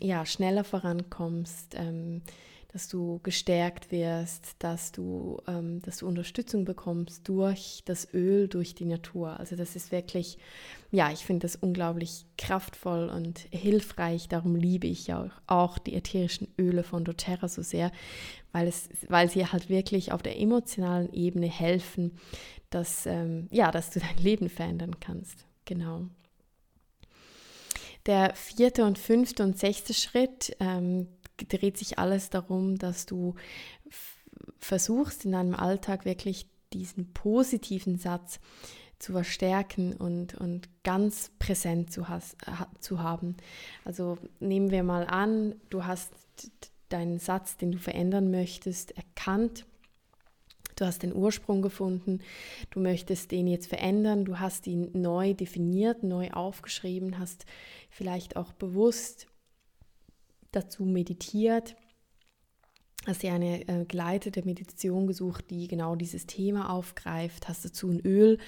ja, 0.00 0.26
schneller 0.26 0.64
vorankommst, 0.64 1.74
ähm, 1.74 2.22
dass 2.70 2.86
du 2.86 3.18
gestärkt 3.22 3.90
wirst, 3.90 4.56
dass 4.58 4.92
du, 4.92 5.40
ähm, 5.46 5.80
dass 5.80 5.98
du 5.98 6.06
Unterstützung 6.06 6.66
bekommst 6.66 7.26
durch 7.26 7.82
das 7.86 8.12
Öl, 8.12 8.46
durch 8.46 8.74
die 8.74 8.84
Natur. 8.84 9.40
Also 9.40 9.56
das 9.56 9.74
ist 9.74 9.90
wirklich, 9.90 10.36
ja, 10.90 11.10
ich 11.10 11.24
finde 11.24 11.46
das 11.46 11.56
unglaublich 11.56 12.26
kraftvoll 12.36 13.08
und 13.08 13.38
hilfreich. 13.50 14.28
Darum 14.28 14.54
liebe 14.54 14.86
ich 14.86 15.06
ja 15.06 15.24
auch, 15.24 15.40
auch 15.46 15.78
die 15.78 15.94
ätherischen 15.94 16.48
Öle 16.58 16.82
von 16.82 17.04
doTERRA 17.04 17.48
so 17.48 17.62
sehr, 17.62 17.90
weil, 18.52 18.68
es, 18.68 18.90
weil 19.08 19.30
sie 19.30 19.46
halt 19.46 19.70
wirklich 19.70 20.12
auf 20.12 20.22
der 20.22 20.38
emotionalen 20.38 21.10
Ebene 21.14 21.46
helfen, 21.46 22.12
dass, 22.68 23.06
ähm, 23.06 23.48
ja, 23.50 23.70
dass 23.70 23.90
du 23.90 24.00
dein 24.00 24.18
Leben 24.18 24.50
verändern 24.50 25.00
kannst. 25.00 25.46
Genau. 25.64 26.06
Der 28.06 28.34
vierte 28.34 28.84
und 28.84 28.98
fünfte 28.98 29.42
und 29.42 29.58
sechste 29.58 29.94
Schritt 29.94 30.56
ähm, 30.60 31.08
dreht 31.48 31.76
sich 31.76 31.98
alles 31.98 32.30
darum, 32.30 32.78
dass 32.78 33.06
du 33.06 33.34
versuchst 34.58 35.24
in 35.24 35.32
deinem 35.32 35.54
Alltag 35.54 36.04
wirklich 36.04 36.48
diesen 36.72 37.12
positiven 37.12 37.96
Satz 37.98 38.40
zu 38.98 39.12
verstärken 39.12 39.94
und, 39.94 40.34
und 40.34 40.68
ganz 40.82 41.30
präsent 41.38 41.92
zu, 41.92 42.08
has, 42.08 42.36
zu 42.80 43.00
haben. 43.00 43.36
Also 43.84 44.18
nehmen 44.40 44.70
wir 44.70 44.82
mal 44.82 45.06
an, 45.06 45.54
du 45.70 45.84
hast 45.84 46.12
deinen 46.88 47.18
Satz, 47.18 47.56
den 47.56 47.72
du 47.72 47.78
verändern 47.78 48.30
möchtest, 48.30 48.96
erkannt 48.96 49.66
Du 50.78 50.86
hast 50.86 51.02
den 51.02 51.12
Ursprung 51.12 51.60
gefunden, 51.60 52.20
du 52.70 52.78
möchtest 52.78 53.32
den 53.32 53.48
jetzt 53.48 53.66
verändern, 53.66 54.24
du 54.24 54.38
hast 54.38 54.68
ihn 54.68 54.90
neu 54.92 55.34
definiert, 55.34 56.04
neu 56.04 56.30
aufgeschrieben, 56.30 57.18
hast 57.18 57.46
vielleicht 57.90 58.36
auch 58.36 58.52
bewusst 58.52 59.26
dazu 60.52 60.84
meditiert, 60.84 61.74
hast 63.08 63.22
dir 63.22 63.32
eine 63.32 63.66
äh, 63.68 63.84
geleitete 63.84 64.44
Meditation 64.44 65.06
gesucht, 65.06 65.50
die 65.50 65.66
genau 65.66 65.96
dieses 65.96 66.26
Thema 66.26 66.70
aufgreift, 66.70 67.48
hast 67.48 67.64
dazu 67.64 67.88
ein 67.90 68.00
Öl 68.00 68.38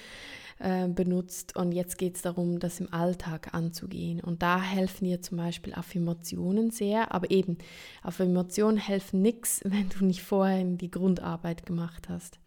äh, 0.59 0.87
benutzt 0.87 1.55
und 1.55 1.71
jetzt 1.71 1.97
geht 1.97 2.15
es 2.15 2.21
darum, 2.21 2.59
das 2.59 2.79
im 2.79 2.93
Alltag 2.93 3.53
anzugehen. 3.53 4.21
Und 4.21 4.43
da 4.43 4.61
helfen 4.61 5.05
dir 5.05 5.21
zum 5.21 5.37
Beispiel 5.37 5.73
Affirmationen 5.73 6.71
sehr, 6.71 7.13
aber 7.13 7.31
eben, 7.31 7.57
Affirmationen 8.03 8.77
helfen 8.77 9.21
nichts, 9.21 9.61
wenn 9.65 9.89
du 9.89 10.05
nicht 10.05 10.21
vorher 10.21 10.63
die 10.63 10.91
Grundarbeit 10.91 11.65
gemacht 11.65 12.09
hast. 12.09 12.39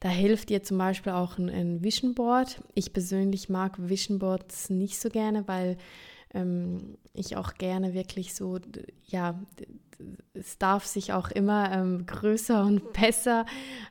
Da 0.00 0.08
hilft 0.08 0.48
dir 0.48 0.62
zum 0.62 0.78
Beispiel 0.78 1.12
auch 1.12 1.38
ein, 1.38 1.48
ein 1.48 1.84
Vision 1.84 2.14
Board. 2.14 2.60
Ich 2.74 2.92
persönlich 2.92 3.48
mag 3.48 3.76
Vision 3.88 4.18
Boards 4.18 4.70
nicht 4.70 4.98
so 4.98 5.08
gerne, 5.08 5.46
weil 5.46 5.76
ähm, 6.34 6.96
ich 7.12 7.36
auch 7.36 7.54
gerne 7.54 7.94
wirklich 7.94 8.34
so, 8.34 8.58
ja, 9.06 9.40
es 10.34 10.58
darf 10.58 10.86
sich 10.86 11.12
auch 11.12 11.30
immer 11.30 11.70
ähm, 11.72 12.06
größer 12.06 12.64
und 12.64 12.92
besser 13.00 13.46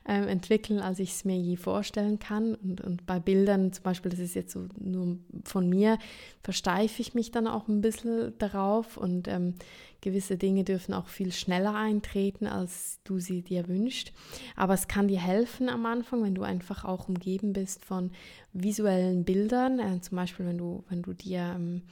ähm, 0.06 0.28
entwickeln, 0.28 0.80
als 0.80 0.98
ich 0.98 1.10
es 1.10 1.24
mir 1.24 1.36
je 1.36 1.56
vorstellen 1.56 2.18
kann. 2.18 2.54
Und, 2.54 2.80
und 2.80 3.06
bei 3.06 3.20
Bildern 3.20 3.72
zum 3.72 3.82
Beispiel, 3.84 4.10
das 4.10 4.20
ist 4.20 4.34
jetzt 4.34 4.52
so 4.52 4.66
nur 4.78 5.18
von 5.44 5.68
mir, 5.68 5.98
versteife 6.42 7.00
ich 7.00 7.14
mich 7.14 7.30
dann 7.30 7.46
auch 7.46 7.68
ein 7.68 7.80
bisschen 7.80 8.32
darauf 8.38 8.96
und 8.96 9.28
ähm, 9.28 9.54
gewisse 10.02 10.36
Dinge 10.36 10.64
dürfen 10.64 10.92
auch 10.92 11.06
viel 11.06 11.32
schneller 11.32 11.74
eintreten, 11.74 12.46
als 12.46 13.00
du 13.04 13.18
sie 13.18 13.42
dir 13.42 13.68
wünschst. 13.68 14.12
Aber 14.56 14.74
es 14.74 14.88
kann 14.88 15.08
dir 15.08 15.20
helfen 15.20 15.68
am 15.68 15.86
Anfang, 15.86 16.22
wenn 16.24 16.34
du 16.34 16.42
einfach 16.42 16.84
auch 16.84 17.08
umgeben 17.08 17.52
bist 17.52 17.84
von 17.84 18.10
visuellen 18.52 19.24
Bildern, 19.24 19.78
äh, 19.78 20.00
zum 20.00 20.16
Beispiel 20.16 20.44
wenn 20.44 20.58
du, 20.58 20.84
wenn 20.88 21.02
du 21.02 21.14
dir 21.14 21.54
ähm, 21.56 21.82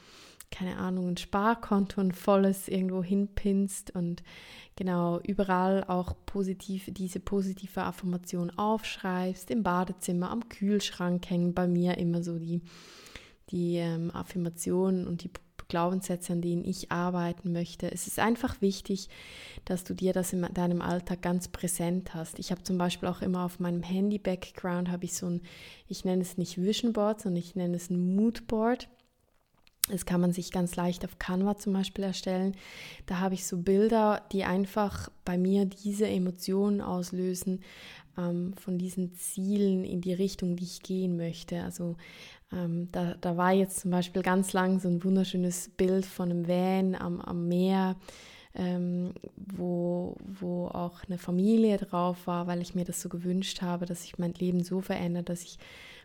keine 0.51 0.77
Ahnung, 0.77 1.09
ein 1.09 1.17
Sparkonto, 1.17 2.01
ein 2.01 2.13
volles 2.13 2.69
irgendwo 2.69 3.03
hinpinst 3.03 3.95
und 3.95 4.23
genau 4.77 5.21
überall 5.21 5.85
auch 5.85 6.15
positiv, 6.27 6.89
diese 6.89 7.21
positive 7.21 7.83
Affirmation 7.83 8.51
aufschreibst, 8.51 9.51
im 9.51 9.63
Badezimmer, 9.63 10.31
am 10.31 10.49
Kühlschrank 10.49 11.29
hängen 11.31 11.55
bei 11.55 11.69
mir 11.69 11.99
immer 11.99 12.23
so 12.23 12.39
die, 12.39 12.63
die 13.51 13.77
ähm, 13.77 14.11
Affirmationen 14.11 15.07
und 15.07 15.23
die 15.25 15.31
Glaubenssätze, 15.71 16.35
an 16.35 16.43
denen 16.43 16.65
ich 16.65 16.93
arbeiten 16.93 17.53
möchte. 17.53 17.91
Es 17.91 18.07
ist 18.07 18.19
einfach 18.19 18.61
wichtig, 18.61 19.09
dass 19.65 19.85
du 19.85 19.95
dir 19.95 20.13
das 20.13 20.33
in 20.35 20.43
deinem 20.53 20.83
Alltag 20.83 21.23
ganz 21.23 21.49
präsent 21.49 22.13
hast. 22.13 22.39
Ich 22.39 22.51
habe 22.51 22.63
zum 22.63 22.77
Beispiel 22.77 23.09
auch 23.09 23.23
immer 23.23 23.45
auf 23.45 23.61
meinem 23.61 23.83
Handy-Background 23.83 24.91
habe 24.91 25.05
ich 25.05 25.15
so 25.15 25.27
ein, 25.27 25.43
ich 25.87 26.05
nenne 26.05 26.23
es 26.23 26.37
nicht 26.37 26.61
Vision 26.61 26.93
Board, 26.93 27.23
sondern 27.23 27.39
ich 27.39 27.55
nenne 27.55 27.77
es 27.77 27.89
ein 27.89 28.17
Mood 28.17 28.47
Board. 28.47 28.89
Das 29.91 30.07
kann 30.07 30.21
man 30.21 30.33
sich 30.33 30.53
ganz 30.53 30.77
leicht 30.77 31.05
auf 31.05 31.19
Canva 31.19 31.57
zum 31.57 31.73
Beispiel 31.73 32.05
erstellen. 32.05 32.55
Da 33.07 33.19
habe 33.19 33.35
ich 33.35 33.47
so 33.47 33.59
Bilder, 33.59 34.23
die 34.33 34.45
einfach 34.45 35.11
bei 35.25 35.39
mir 35.39 35.65
diese 35.65 36.07
Emotionen 36.07 36.81
auslösen 36.81 37.61
ähm, 38.17 38.55
von 38.55 38.79
diesen 38.79 39.15
Zielen 39.15 39.85
in 39.85 40.01
die 40.01 40.15
Richtung, 40.15 40.57
die 40.57 40.65
ich 40.65 40.83
gehen 40.83 41.17
möchte. 41.17 41.63
Also 41.63 41.97
ähm, 42.53 42.89
da, 42.93 43.15
da 43.21 43.37
war 43.37 43.53
jetzt 43.53 43.81
zum 43.81 43.91
Beispiel 43.91 44.23
ganz 44.23 44.53
lang 44.53 44.81
so 44.81 44.89
ein 44.89 45.05
wunderschönes 45.05 45.71
Bild 45.77 46.07
von 46.07 46.31
einem 46.31 46.49
Van 46.49 46.95
am, 46.95 47.21
am 47.21 47.49
Meer. 47.49 47.97
Ähm, 48.53 49.13
wo, 49.37 50.17
wo 50.25 50.67
auch 50.67 51.05
eine 51.07 51.19
Familie 51.19 51.77
drauf 51.77 52.27
war, 52.27 52.49
weil 52.49 52.61
ich 52.61 52.75
mir 52.75 52.85
das 52.85 53.01
so 53.01 53.09
gewünscht 53.09 53.63
habe, 53.63 53.87
dass 53.87 54.03
sich 54.03 54.19
mein 54.19 54.35
Leben 54.35 54.65
so 54.65 54.81
verändert, 54.81 55.29
dass 55.29 55.45
ich 55.45 55.59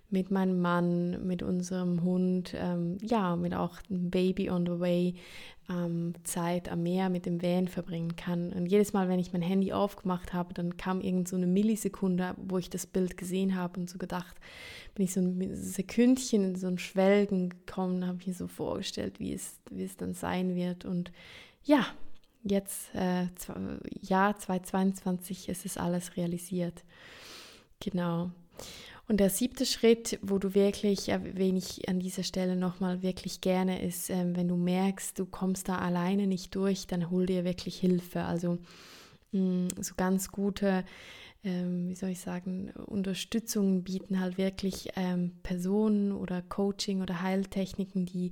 mit 0.09 0.31
meinem 0.31 0.59
Mann, 0.59 1.25
mit 1.25 1.43
unserem 1.43 2.03
Hund, 2.03 2.53
ähm, 2.55 2.97
ja, 3.01 3.35
mit 3.35 3.53
auch 3.55 3.81
dem 3.83 4.09
Baby 4.09 4.49
on 4.49 4.65
the 4.65 4.79
way 4.79 5.15
ähm, 5.69 6.13
Zeit 6.23 6.69
am 6.69 6.83
Meer 6.83 7.09
mit 7.09 7.25
dem 7.25 7.41
Van 7.41 7.67
verbringen 7.67 8.15
kann. 8.15 8.53
Und 8.53 8.67
jedes 8.67 8.93
Mal, 8.93 9.09
wenn 9.09 9.19
ich 9.19 9.33
mein 9.33 9.41
Handy 9.41 9.73
aufgemacht 9.73 10.33
habe, 10.33 10.53
dann 10.53 10.77
kam 10.77 11.01
irgend 11.01 11.27
so 11.27 11.35
eine 11.35 11.47
Millisekunde, 11.47 12.35
wo 12.37 12.57
ich 12.57 12.69
das 12.69 12.85
Bild 12.85 13.17
gesehen 13.17 13.55
habe 13.55 13.79
und 13.79 13.89
so 13.89 13.97
gedacht, 13.97 14.35
bin 14.93 15.05
ich 15.05 15.13
so 15.13 15.21
ein 15.21 15.55
Sekündchen 15.55 16.43
in 16.43 16.55
so 16.55 16.67
ein 16.67 16.77
Schwelgen 16.77 17.49
gekommen, 17.49 18.05
habe 18.05 18.19
mir 18.25 18.33
so 18.33 18.47
vorgestellt, 18.47 19.19
wie 19.19 19.33
es, 19.33 19.59
wie 19.71 19.83
es 19.83 19.97
dann 19.97 20.13
sein 20.13 20.55
wird. 20.55 20.85
Und 20.85 21.11
ja, 21.63 21.85
jetzt, 22.43 22.93
äh, 22.93 23.27
Jahr 24.01 24.37
2022, 24.37 25.49
ist 25.49 25.65
es 25.65 25.77
alles 25.77 26.15
realisiert. 26.15 26.83
Genau. 27.79 28.31
Und 29.07 29.19
der 29.19 29.29
siebte 29.29 29.65
Schritt, 29.65 30.17
wo 30.23 30.39
du 30.39 30.55
wirklich, 30.55 31.09
erwähne 31.09 31.59
ich 31.59 31.87
an 31.87 31.99
dieser 31.99 32.23
Stelle 32.23 32.55
nochmal 32.55 33.03
wirklich 33.03 33.39
gerne, 33.39 33.83
ist, 33.83 34.09
ähm, 34.09 34.35
wenn 34.35 34.47
du 34.47 34.55
merkst, 34.55 35.17
du 35.19 35.25
kommst 35.27 35.69
da 35.69 35.77
alleine 35.77 36.25
nicht 36.25 36.55
durch, 36.55 36.87
dann 36.87 37.11
hol 37.11 37.27
dir 37.27 37.43
wirklich 37.43 37.77
Hilfe. 37.77 38.23
Also 38.23 38.57
mm, 39.31 39.67
so 39.79 39.93
ganz 39.95 40.31
gute, 40.31 40.83
ähm, 41.43 41.89
wie 41.89 41.95
soll 41.95 42.09
ich 42.09 42.19
sagen, 42.19 42.71
Unterstützung 42.71 43.83
bieten 43.83 44.19
halt 44.19 44.39
wirklich 44.39 44.89
ähm, 44.95 45.33
Personen 45.43 46.11
oder 46.11 46.41
Coaching 46.41 47.03
oder 47.03 47.21
Heiltechniken, 47.21 48.07
die 48.07 48.31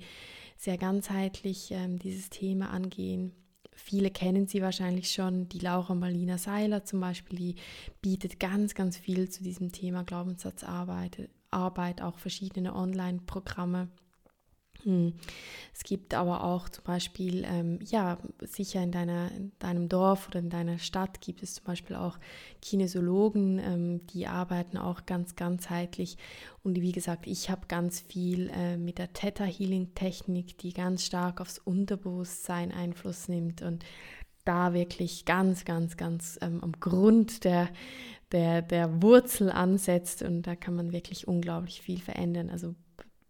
sehr 0.58 0.78
ganzheitlich 0.78 1.74
dieses 2.02 2.30
Thema 2.30 2.70
angehen 2.70 3.34
viele 3.76 4.12
kennen 4.12 4.48
sie 4.48 4.62
wahrscheinlich 4.62 5.12
schon. 5.12 5.50
Die 5.50 5.60
Laura 5.60 5.94
Marlina 5.96 6.38
Seiler 6.38 6.84
zum 6.84 7.00
Beispiel, 7.00 7.38
die 7.38 7.56
bietet 8.02 8.40
ganz, 8.40 8.76
ganz 8.76 8.98
viel 8.98 9.30
zu 9.30 9.44
diesem 9.44 9.72
Thema 9.72 10.04
Glaubenssatzarbeit, 10.04 11.30
Arbeit, 11.52 12.02
auch 12.02 12.18
verschiedene 12.18 12.76
Online-Programme. 12.76 13.90
Hm. 14.84 15.14
Es 15.74 15.84
gibt 15.84 16.14
aber 16.14 16.44
auch 16.44 16.68
zum 16.70 16.84
Beispiel, 16.84 17.46
ähm, 17.48 17.80
ja, 17.84 18.18
sicher 18.42 18.84
in, 18.84 18.92
deiner, 18.92 19.32
in 19.32 19.52
deinem 19.60 19.88
Dorf 19.88 20.28
oder 20.28 20.40
in 20.40 20.50
deiner 20.50 20.78
Stadt 20.78 21.22
gibt 21.22 21.42
es 21.42 21.56
zum 21.56 21.64
Beispiel 21.64 21.96
auch 21.96 22.18
Kinesiologen, 22.62 23.60
ähm, 23.60 24.08
die 24.08 24.28
arbeiten 24.28 24.78
auch 24.78 25.06
ganz 25.06 25.36
ganzheitlich. 25.36 26.18
Und 26.64 26.82
wie 26.82 26.92
gesagt, 26.92 27.28
ich 27.28 27.50
habe 27.50 27.68
ganz 27.68 28.02
viel 28.02 28.50
äh, 28.50 28.78
mit 28.78 28.98
der 28.98 29.14
Theta 29.14 29.46
Healing 29.46 29.96
Technik, 29.96 30.58
die 30.58 30.74
ganz 30.74 31.06
stark 31.06 31.40
aufs 31.40 31.60
Unterbewusstsein 31.60 32.72
Einfluss 32.72 33.28
nimmt 33.30 33.62
und 33.62 33.86
da 34.46 34.74
wirklich 34.74 35.24
ganz, 35.24 35.64
ganz, 35.64 35.96
ganz 35.96 36.38
ähm, 36.42 36.62
am 36.62 36.74
Grund 36.74 37.46
der, 37.46 37.70
der, 38.34 38.62
der 38.62 39.02
Wurzel 39.02 39.50
ansetzt 39.50 40.22
und 40.22 40.44
da 40.44 40.56
kann 40.56 40.76
man 40.76 40.92
wirklich 40.92 41.28
unglaublich 41.28 41.82
viel 41.82 42.00
verändern. 42.00 42.50
Also 42.50 42.76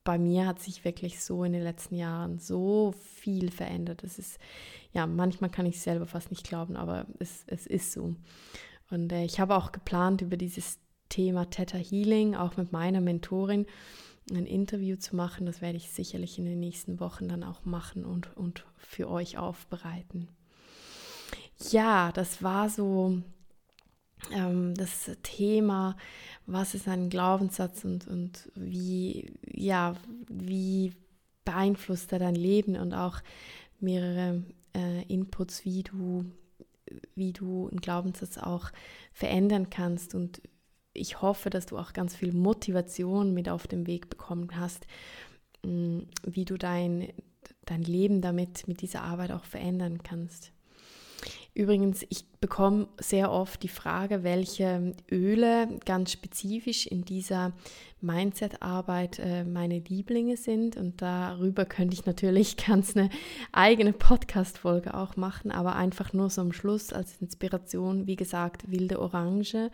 bei 0.03 0.17
mir 0.17 0.45
hat 0.45 0.59
sich 0.59 0.83
wirklich 0.83 1.23
so 1.23 1.43
in 1.43 1.53
den 1.53 1.63
letzten 1.63 1.95
Jahren 1.95 2.39
so 2.39 2.93
viel 3.15 3.51
verändert. 3.51 4.03
Es 4.03 4.19
ist, 4.19 4.37
ja, 4.91 5.07
manchmal 5.07 5.49
kann 5.49 5.65
ich 5.65 5.79
selber 5.79 6.05
fast 6.05 6.29
nicht 6.29 6.43
glauben, 6.43 6.75
aber 6.75 7.05
es, 7.19 7.43
es 7.47 7.65
ist 7.67 7.93
so. 7.93 8.15
Und 8.89 9.11
äh, 9.11 9.23
ich 9.23 9.39
habe 9.39 9.55
auch 9.55 9.71
geplant, 9.71 10.21
über 10.21 10.37
dieses 10.37 10.79
Thema 11.09 11.49
Theta 11.49 11.77
Healing, 11.77 12.35
auch 12.35 12.57
mit 12.57 12.71
meiner 12.71 13.01
Mentorin, 13.01 13.65
ein 14.31 14.45
Interview 14.45 14.95
zu 14.97 15.15
machen. 15.15 15.45
Das 15.45 15.61
werde 15.61 15.77
ich 15.77 15.89
sicherlich 15.89 16.37
in 16.37 16.45
den 16.45 16.59
nächsten 16.59 16.99
Wochen 16.99 17.27
dann 17.27 17.43
auch 17.43 17.65
machen 17.65 18.05
und, 18.05 18.35
und 18.35 18.65
für 18.77 19.09
euch 19.09 19.37
aufbereiten. 19.37 20.27
Ja, 21.71 22.11
das 22.11 22.43
war 22.43 22.69
so 22.69 23.21
ähm, 24.31 24.73
das 24.75 25.11
Thema, 25.23 25.95
was 26.45 26.75
ist 26.75 26.87
ein 26.87 27.09
Glaubenssatz 27.09 27.83
und, 27.85 28.07
und 28.07 28.51
wie, 28.55 29.33
ja, 29.51 29.95
wie 30.29 30.93
beeinflusst 31.45 32.11
er 32.13 32.19
dein 32.19 32.35
Leben 32.35 32.75
und 32.75 32.93
auch 32.93 33.21
mehrere 33.79 34.43
äh, 34.75 35.03
Inputs, 35.03 35.65
wie 35.65 35.83
du, 35.83 36.25
wie 37.15 37.33
du 37.33 37.67
einen 37.69 37.81
Glaubenssatz 37.81 38.37
auch 38.37 38.71
verändern 39.11 39.69
kannst. 39.69 40.15
Und 40.15 40.41
ich 40.93 41.21
hoffe, 41.21 41.49
dass 41.49 41.65
du 41.65 41.77
auch 41.77 41.93
ganz 41.93 42.15
viel 42.15 42.33
Motivation 42.33 43.33
mit 43.33 43.49
auf 43.49 43.67
den 43.67 43.87
Weg 43.87 44.09
bekommen 44.09 44.57
hast, 44.57 44.87
mm, 45.65 45.99
wie 46.25 46.45
du 46.45 46.57
dein, 46.57 47.11
dein 47.65 47.81
Leben 47.81 48.21
damit, 48.21 48.67
mit 48.67 48.81
dieser 48.81 49.03
Arbeit 49.03 49.31
auch 49.31 49.45
verändern 49.45 50.01
kannst. 50.03 50.51
Übrigens, 51.55 52.03
ich 52.09 52.25
bekomme 52.39 52.87
sehr 52.99 53.31
oft 53.31 53.61
die 53.61 53.67
Frage, 53.67 54.23
welche 54.23 54.95
Öle 55.11 55.79
ganz 55.85 56.11
spezifisch 56.11 56.87
in 56.87 57.05
dieser 57.05 57.53
Mindset-Arbeit 58.01 59.19
äh, 59.19 59.43
meine 59.43 59.77
Lieblinge 59.79 60.35
sind. 60.35 60.75
Und 60.75 61.03
darüber 61.03 61.65
könnte 61.65 61.93
ich 61.93 62.07
natürlich 62.07 62.57
ganz 62.67 62.97
eine 62.97 63.09
eigene 63.51 63.93
Podcast-Folge 63.93 64.95
auch 64.95 65.15
machen, 65.15 65.51
aber 65.51 65.75
einfach 65.75 66.11
nur 66.11 66.31
so 66.31 66.41
am 66.41 66.53
Schluss 66.53 66.91
als 66.91 67.21
Inspiration, 67.21 68.07
wie 68.07 68.15
gesagt, 68.15 68.71
wilde 68.71 68.99
Orange 68.99 69.69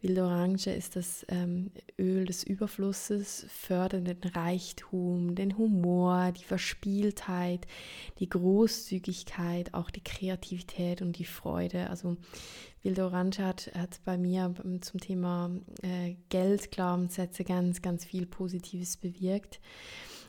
Wilde 0.00 0.22
Orange 0.22 0.68
ist 0.68 0.94
das 0.94 1.26
ähm, 1.28 1.72
Öl 1.98 2.24
des 2.24 2.44
Überflusses, 2.44 3.46
fördert 3.48 4.06
den 4.06 4.30
Reichtum, 4.32 5.34
den 5.34 5.58
Humor, 5.58 6.32
die 6.32 6.44
Verspieltheit, 6.44 7.66
die 8.20 8.28
Großzügigkeit, 8.28 9.74
auch 9.74 9.90
die 9.90 10.04
Kreativität 10.04 11.02
und 11.02 11.18
die 11.18 11.24
Freude. 11.24 11.90
Also 11.90 12.16
Wilde 12.82 13.04
Orange 13.06 13.40
hat, 13.40 13.72
hat 13.74 14.00
bei 14.04 14.16
mir 14.16 14.54
zum 14.82 15.00
Thema 15.00 15.50
äh, 15.82 16.14
Geldglaubenssätze 16.28 17.42
ganz, 17.42 17.82
ganz 17.82 18.04
viel 18.04 18.26
Positives 18.26 18.96
bewirkt. 18.96 19.60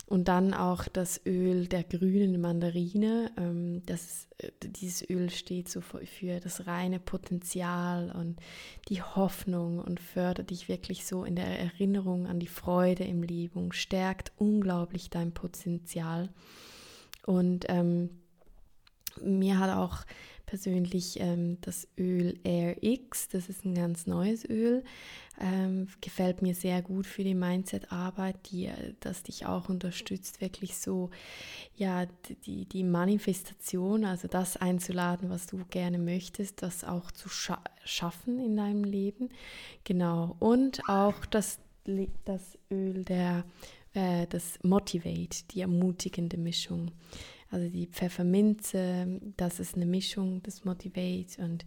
Und 0.10 0.28
dann 0.28 0.56
auch 0.56 0.88
das 0.88 1.22
Öl 1.28 1.68
der 1.68 1.84
grünen 1.84 2.42
Mandarine. 2.42 3.30
Ähm, 3.38 3.84
das, 3.86 4.28
äh, 4.40 4.50
dieses 4.66 5.08
Öl 5.08 5.30
steht 5.30 5.70
so 5.70 5.82
für, 5.82 6.04
für 6.08 6.40
das 6.40 6.66
reine 6.66 7.00
Potenzial 7.00 8.12
und 8.12 8.40
die 8.88 9.04
Hoffnung 9.04 9.78
und 9.78 10.00
fördert 10.00 10.50
dich 10.50 10.68
wirklich 10.68 11.06
so 11.06 11.24
in 11.26 11.36
der 11.36 11.60
Erinnerung 11.60 12.26
an 12.26 12.40
die 12.40 12.48
Freude 12.48 13.04
im 13.04 13.22
Leben, 13.22 13.72
stärkt 13.72 14.32
unglaublich 14.38 15.12
dein 15.12 15.32
Potenzial. 15.32 16.30
Und 17.28 17.66
ähm, 17.70 18.10
mir 19.22 19.60
hat 19.60 19.78
auch 19.78 20.06
persönlich 20.50 21.20
ähm, 21.20 21.60
das 21.62 21.88
Öl 21.96 22.40
Air 22.44 22.82
X, 22.82 23.28
das 23.28 23.50
ist 23.50 23.66
ein 23.66 23.76
ganz 23.76 24.08
neues 24.08 24.50
Öl, 24.50 24.84
ähm, 25.40 25.88
gefällt 26.02 26.42
mir 26.42 26.56
sehr 26.56 26.82
gut 26.82 27.06
für 27.06 27.24
die 27.24 27.36
Mindset-Arbeit, 27.36 28.36
die, 28.50 28.72
das 29.00 29.22
dich 29.22 29.46
auch 29.46 29.70
unterstützt, 29.70 30.42
wirklich 30.42 30.76
so, 30.76 31.12
ja, 31.76 32.08
die, 32.46 32.66
die 32.66 32.84
Manifestation, 32.84 34.04
also 34.06 34.28
das 34.28 34.58
einzuladen, 34.58 35.30
was 35.30 35.46
du 35.46 35.64
gerne 35.70 36.00
möchtest, 36.00 36.64
das 36.64 36.84
auch 36.84 37.12
zu 37.12 37.30
scha 37.30 37.62
schaffen 37.86 38.40
in 38.40 38.58
deinem 38.58 38.84
Leben. 38.84 39.30
Genau. 39.84 40.36
Und 40.40 40.82
auch 40.90 41.26
das, 41.28 41.60
das 42.26 42.58
Öl 42.72 43.06
der, 43.06 43.46
äh, 43.94 44.26
das 44.26 44.58
Motivate, 44.64 45.44
die 45.52 45.62
ermutigende 45.62 46.38
Mischung. 46.38 46.90
Also 47.50 47.70
die 47.70 47.88
Pfefferminze, 47.88 49.20
das 49.38 49.60
ist 49.60 49.76
eine 49.76 49.86
Mischung 49.86 50.44
des 50.44 50.66
Motivate 50.66 51.42
und 51.42 51.66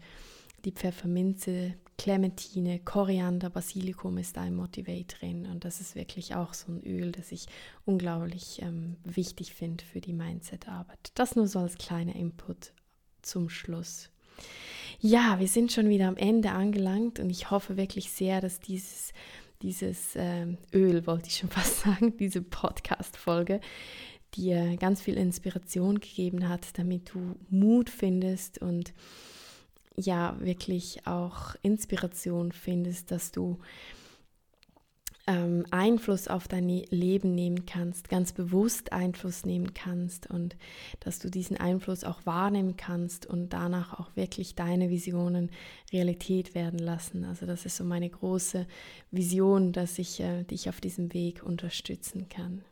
die 0.64 0.72
Pfefferminze, 0.72 1.74
Clementine, 1.99 2.78
Koriander, 2.80 3.51
Basilikum 3.51 4.16
ist 4.18 4.37
da 4.37 4.47
im 4.47 4.57
Motivate 4.57 5.16
drin 5.18 5.47
und 5.47 5.64
das 5.64 5.80
ist 5.80 5.95
wirklich 5.95 6.35
auch 6.35 6.55
so 6.55 6.72
ein 6.72 6.83
Öl, 6.85 7.12
das 7.12 7.33
ich 7.33 7.47
unglaublich 7.85 8.61
ähm, 8.62 8.97
wichtig 9.05 9.55
finde 9.55 9.85
für 9.85 10.01
die 10.01 10.12
Mindset-Arbeit. 10.12 11.12
Das 11.14 11.37
nur 11.37 11.47
so 11.47 11.59
als 11.59 11.78
kleiner 11.78 12.14
Input 12.14 12.72
zum 13.22 13.49
Schluss. 13.49 14.11
Ja, 15.01 15.41
wir 15.41 15.49
sind 15.49 15.72
schon 15.72 15.89
wieder 15.89 16.09
am 16.09 16.16
Ende 16.16 16.51
angelangt 16.53 17.18
und 17.18 17.30
ich 17.30 17.51
hoffe 17.51 17.76
wirklich 17.76 18.11
sehr, 18.11 18.41
dass 18.41 18.61
dieses, 18.61 19.12
dieses 19.61 20.14
ähm, 20.14 20.59
Öl, 20.72 21.07
wollte 21.07 21.28
ich 21.28 21.37
schon 21.37 21.51
fast 21.51 21.80
sagen, 21.80 22.16
diese 22.16 22.43
Podcast-Folge, 22.43 23.61
dir 24.37 24.76
ganz 24.76 25.01
viel 25.01 25.16
Inspiration 25.16 26.01
gegeben 26.01 26.49
hat, 26.49 26.78
damit 26.78 27.14
du 27.14 27.37
Mut 27.51 27.91
findest 27.91 28.59
und 28.59 28.93
ja, 29.97 30.37
wirklich 30.41 31.07
auch 31.07 31.55
Inspiration 31.62 32.53
findest, 32.53 33.11
dass 33.11 33.30
du 33.30 33.59
ähm, 35.26 35.64
Einfluss 35.70 36.28
auf 36.28 36.49
dein 36.49 36.68
Leben 36.68 37.35
nehmen 37.35 37.64
kannst, 37.66 38.09
ganz 38.09 38.33
bewusst 38.33 38.93
Einfluss 38.93 39.45
nehmen 39.45 39.72
kannst 39.74 40.28
und 40.28 40.57
dass 41.01 41.18
du 41.18 41.30
diesen 41.30 41.57
Einfluss 41.57 42.05
auch 42.05 42.26
wahrnehmen 42.26 42.76
kannst 42.76 43.26
und 43.26 43.51
danach 43.51 43.99
auch 43.99 44.16
wirklich 44.16 44.55
deine 44.57 44.91
Visionen 44.91 45.51
Realität 45.93 46.55
werden 46.55 46.78
lassen. 46.78 47.24
Also 47.24 47.47
das 47.47 47.66
ist 47.66 47.76
so 47.76 47.85
meine 47.85 48.11
große 48.11 48.66
Vision, 49.11 49.72
dass 49.72 49.99
ich 49.99 50.20
äh, 50.20 50.43
dich 50.45 50.68
auf 50.68 50.80
diesem 50.80 51.12
Weg 51.14 51.43
unterstützen 51.43 52.28
kann. 52.28 52.64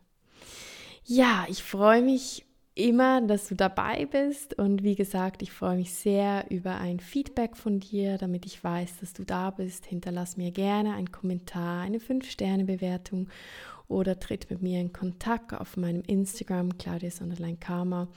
Ja, 1.05 1.46
ich 1.48 1.62
freue 1.62 2.03
mich 2.03 2.44
immer, 2.74 3.20
dass 3.20 3.48
du 3.48 3.55
dabei 3.55 4.07
bist. 4.07 4.59
Und 4.59 4.82
wie 4.82 4.94
gesagt, 4.94 5.42
ich 5.42 5.53
freue 5.53 5.76
mich 5.76 5.94
sehr 5.94 6.51
über 6.51 6.76
ein 6.76 7.01
Feedback 7.01 7.57
von 7.57 7.80
dir, 7.80 8.18
damit 8.18 8.46
ich 8.46 8.62
weiß, 8.62 8.98
dass 9.01 9.12
du 9.12 9.24
da 9.24 9.51
bist. 9.51 9.86
Hinterlass 9.86 10.36
mir 10.36 10.51
gerne 10.51 10.94
einen 10.94 11.12
Kommentar, 11.12 11.82
eine 11.82 11.98
5-Sterne-Bewertung 11.98 13.28
oder 13.88 14.18
tritt 14.20 14.48
mit 14.51 14.62
mir 14.62 14.80
in 14.80 14.92
Kontakt 14.92 15.53
auf 15.53 15.76
meinem 15.76 16.03
Instagram, 16.07 16.78
Claudia 16.78 17.11
Karma. 17.59 18.09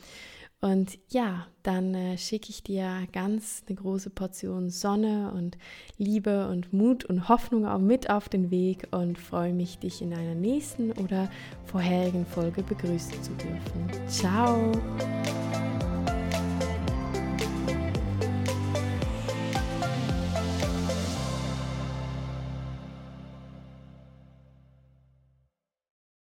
Und 0.64 0.98
ja, 1.10 1.48
dann 1.64 1.94
äh, 1.94 2.18
schicke 2.18 2.50
ich 2.50 2.64
dir 2.64 3.06
ganz 3.12 3.64
eine 3.68 3.76
große 3.76 4.10
Portion 4.10 4.70
Sonne 4.70 5.34
und 5.36 5.58
Liebe 5.98 6.48
und 6.48 6.72
Mut 6.72 7.04
und 7.04 7.28
Hoffnung 7.28 7.68
auch 7.68 7.80
mit 7.80 8.10
auf 8.10 8.30
den 8.30 8.50
Weg 8.50 8.88
und 8.92 9.20
freue 9.20 9.52
mich, 9.52 9.80
dich 9.80 10.02
in 10.02 10.14
einer 10.14 10.36
nächsten 10.36 10.94
oder 10.94 11.30
vorherigen 11.66 12.26
Folge 12.26 12.64
begrüßen 12.64 13.22
zu 13.22 13.32
dürfen. 13.34 14.08
Ciao! 14.08 14.72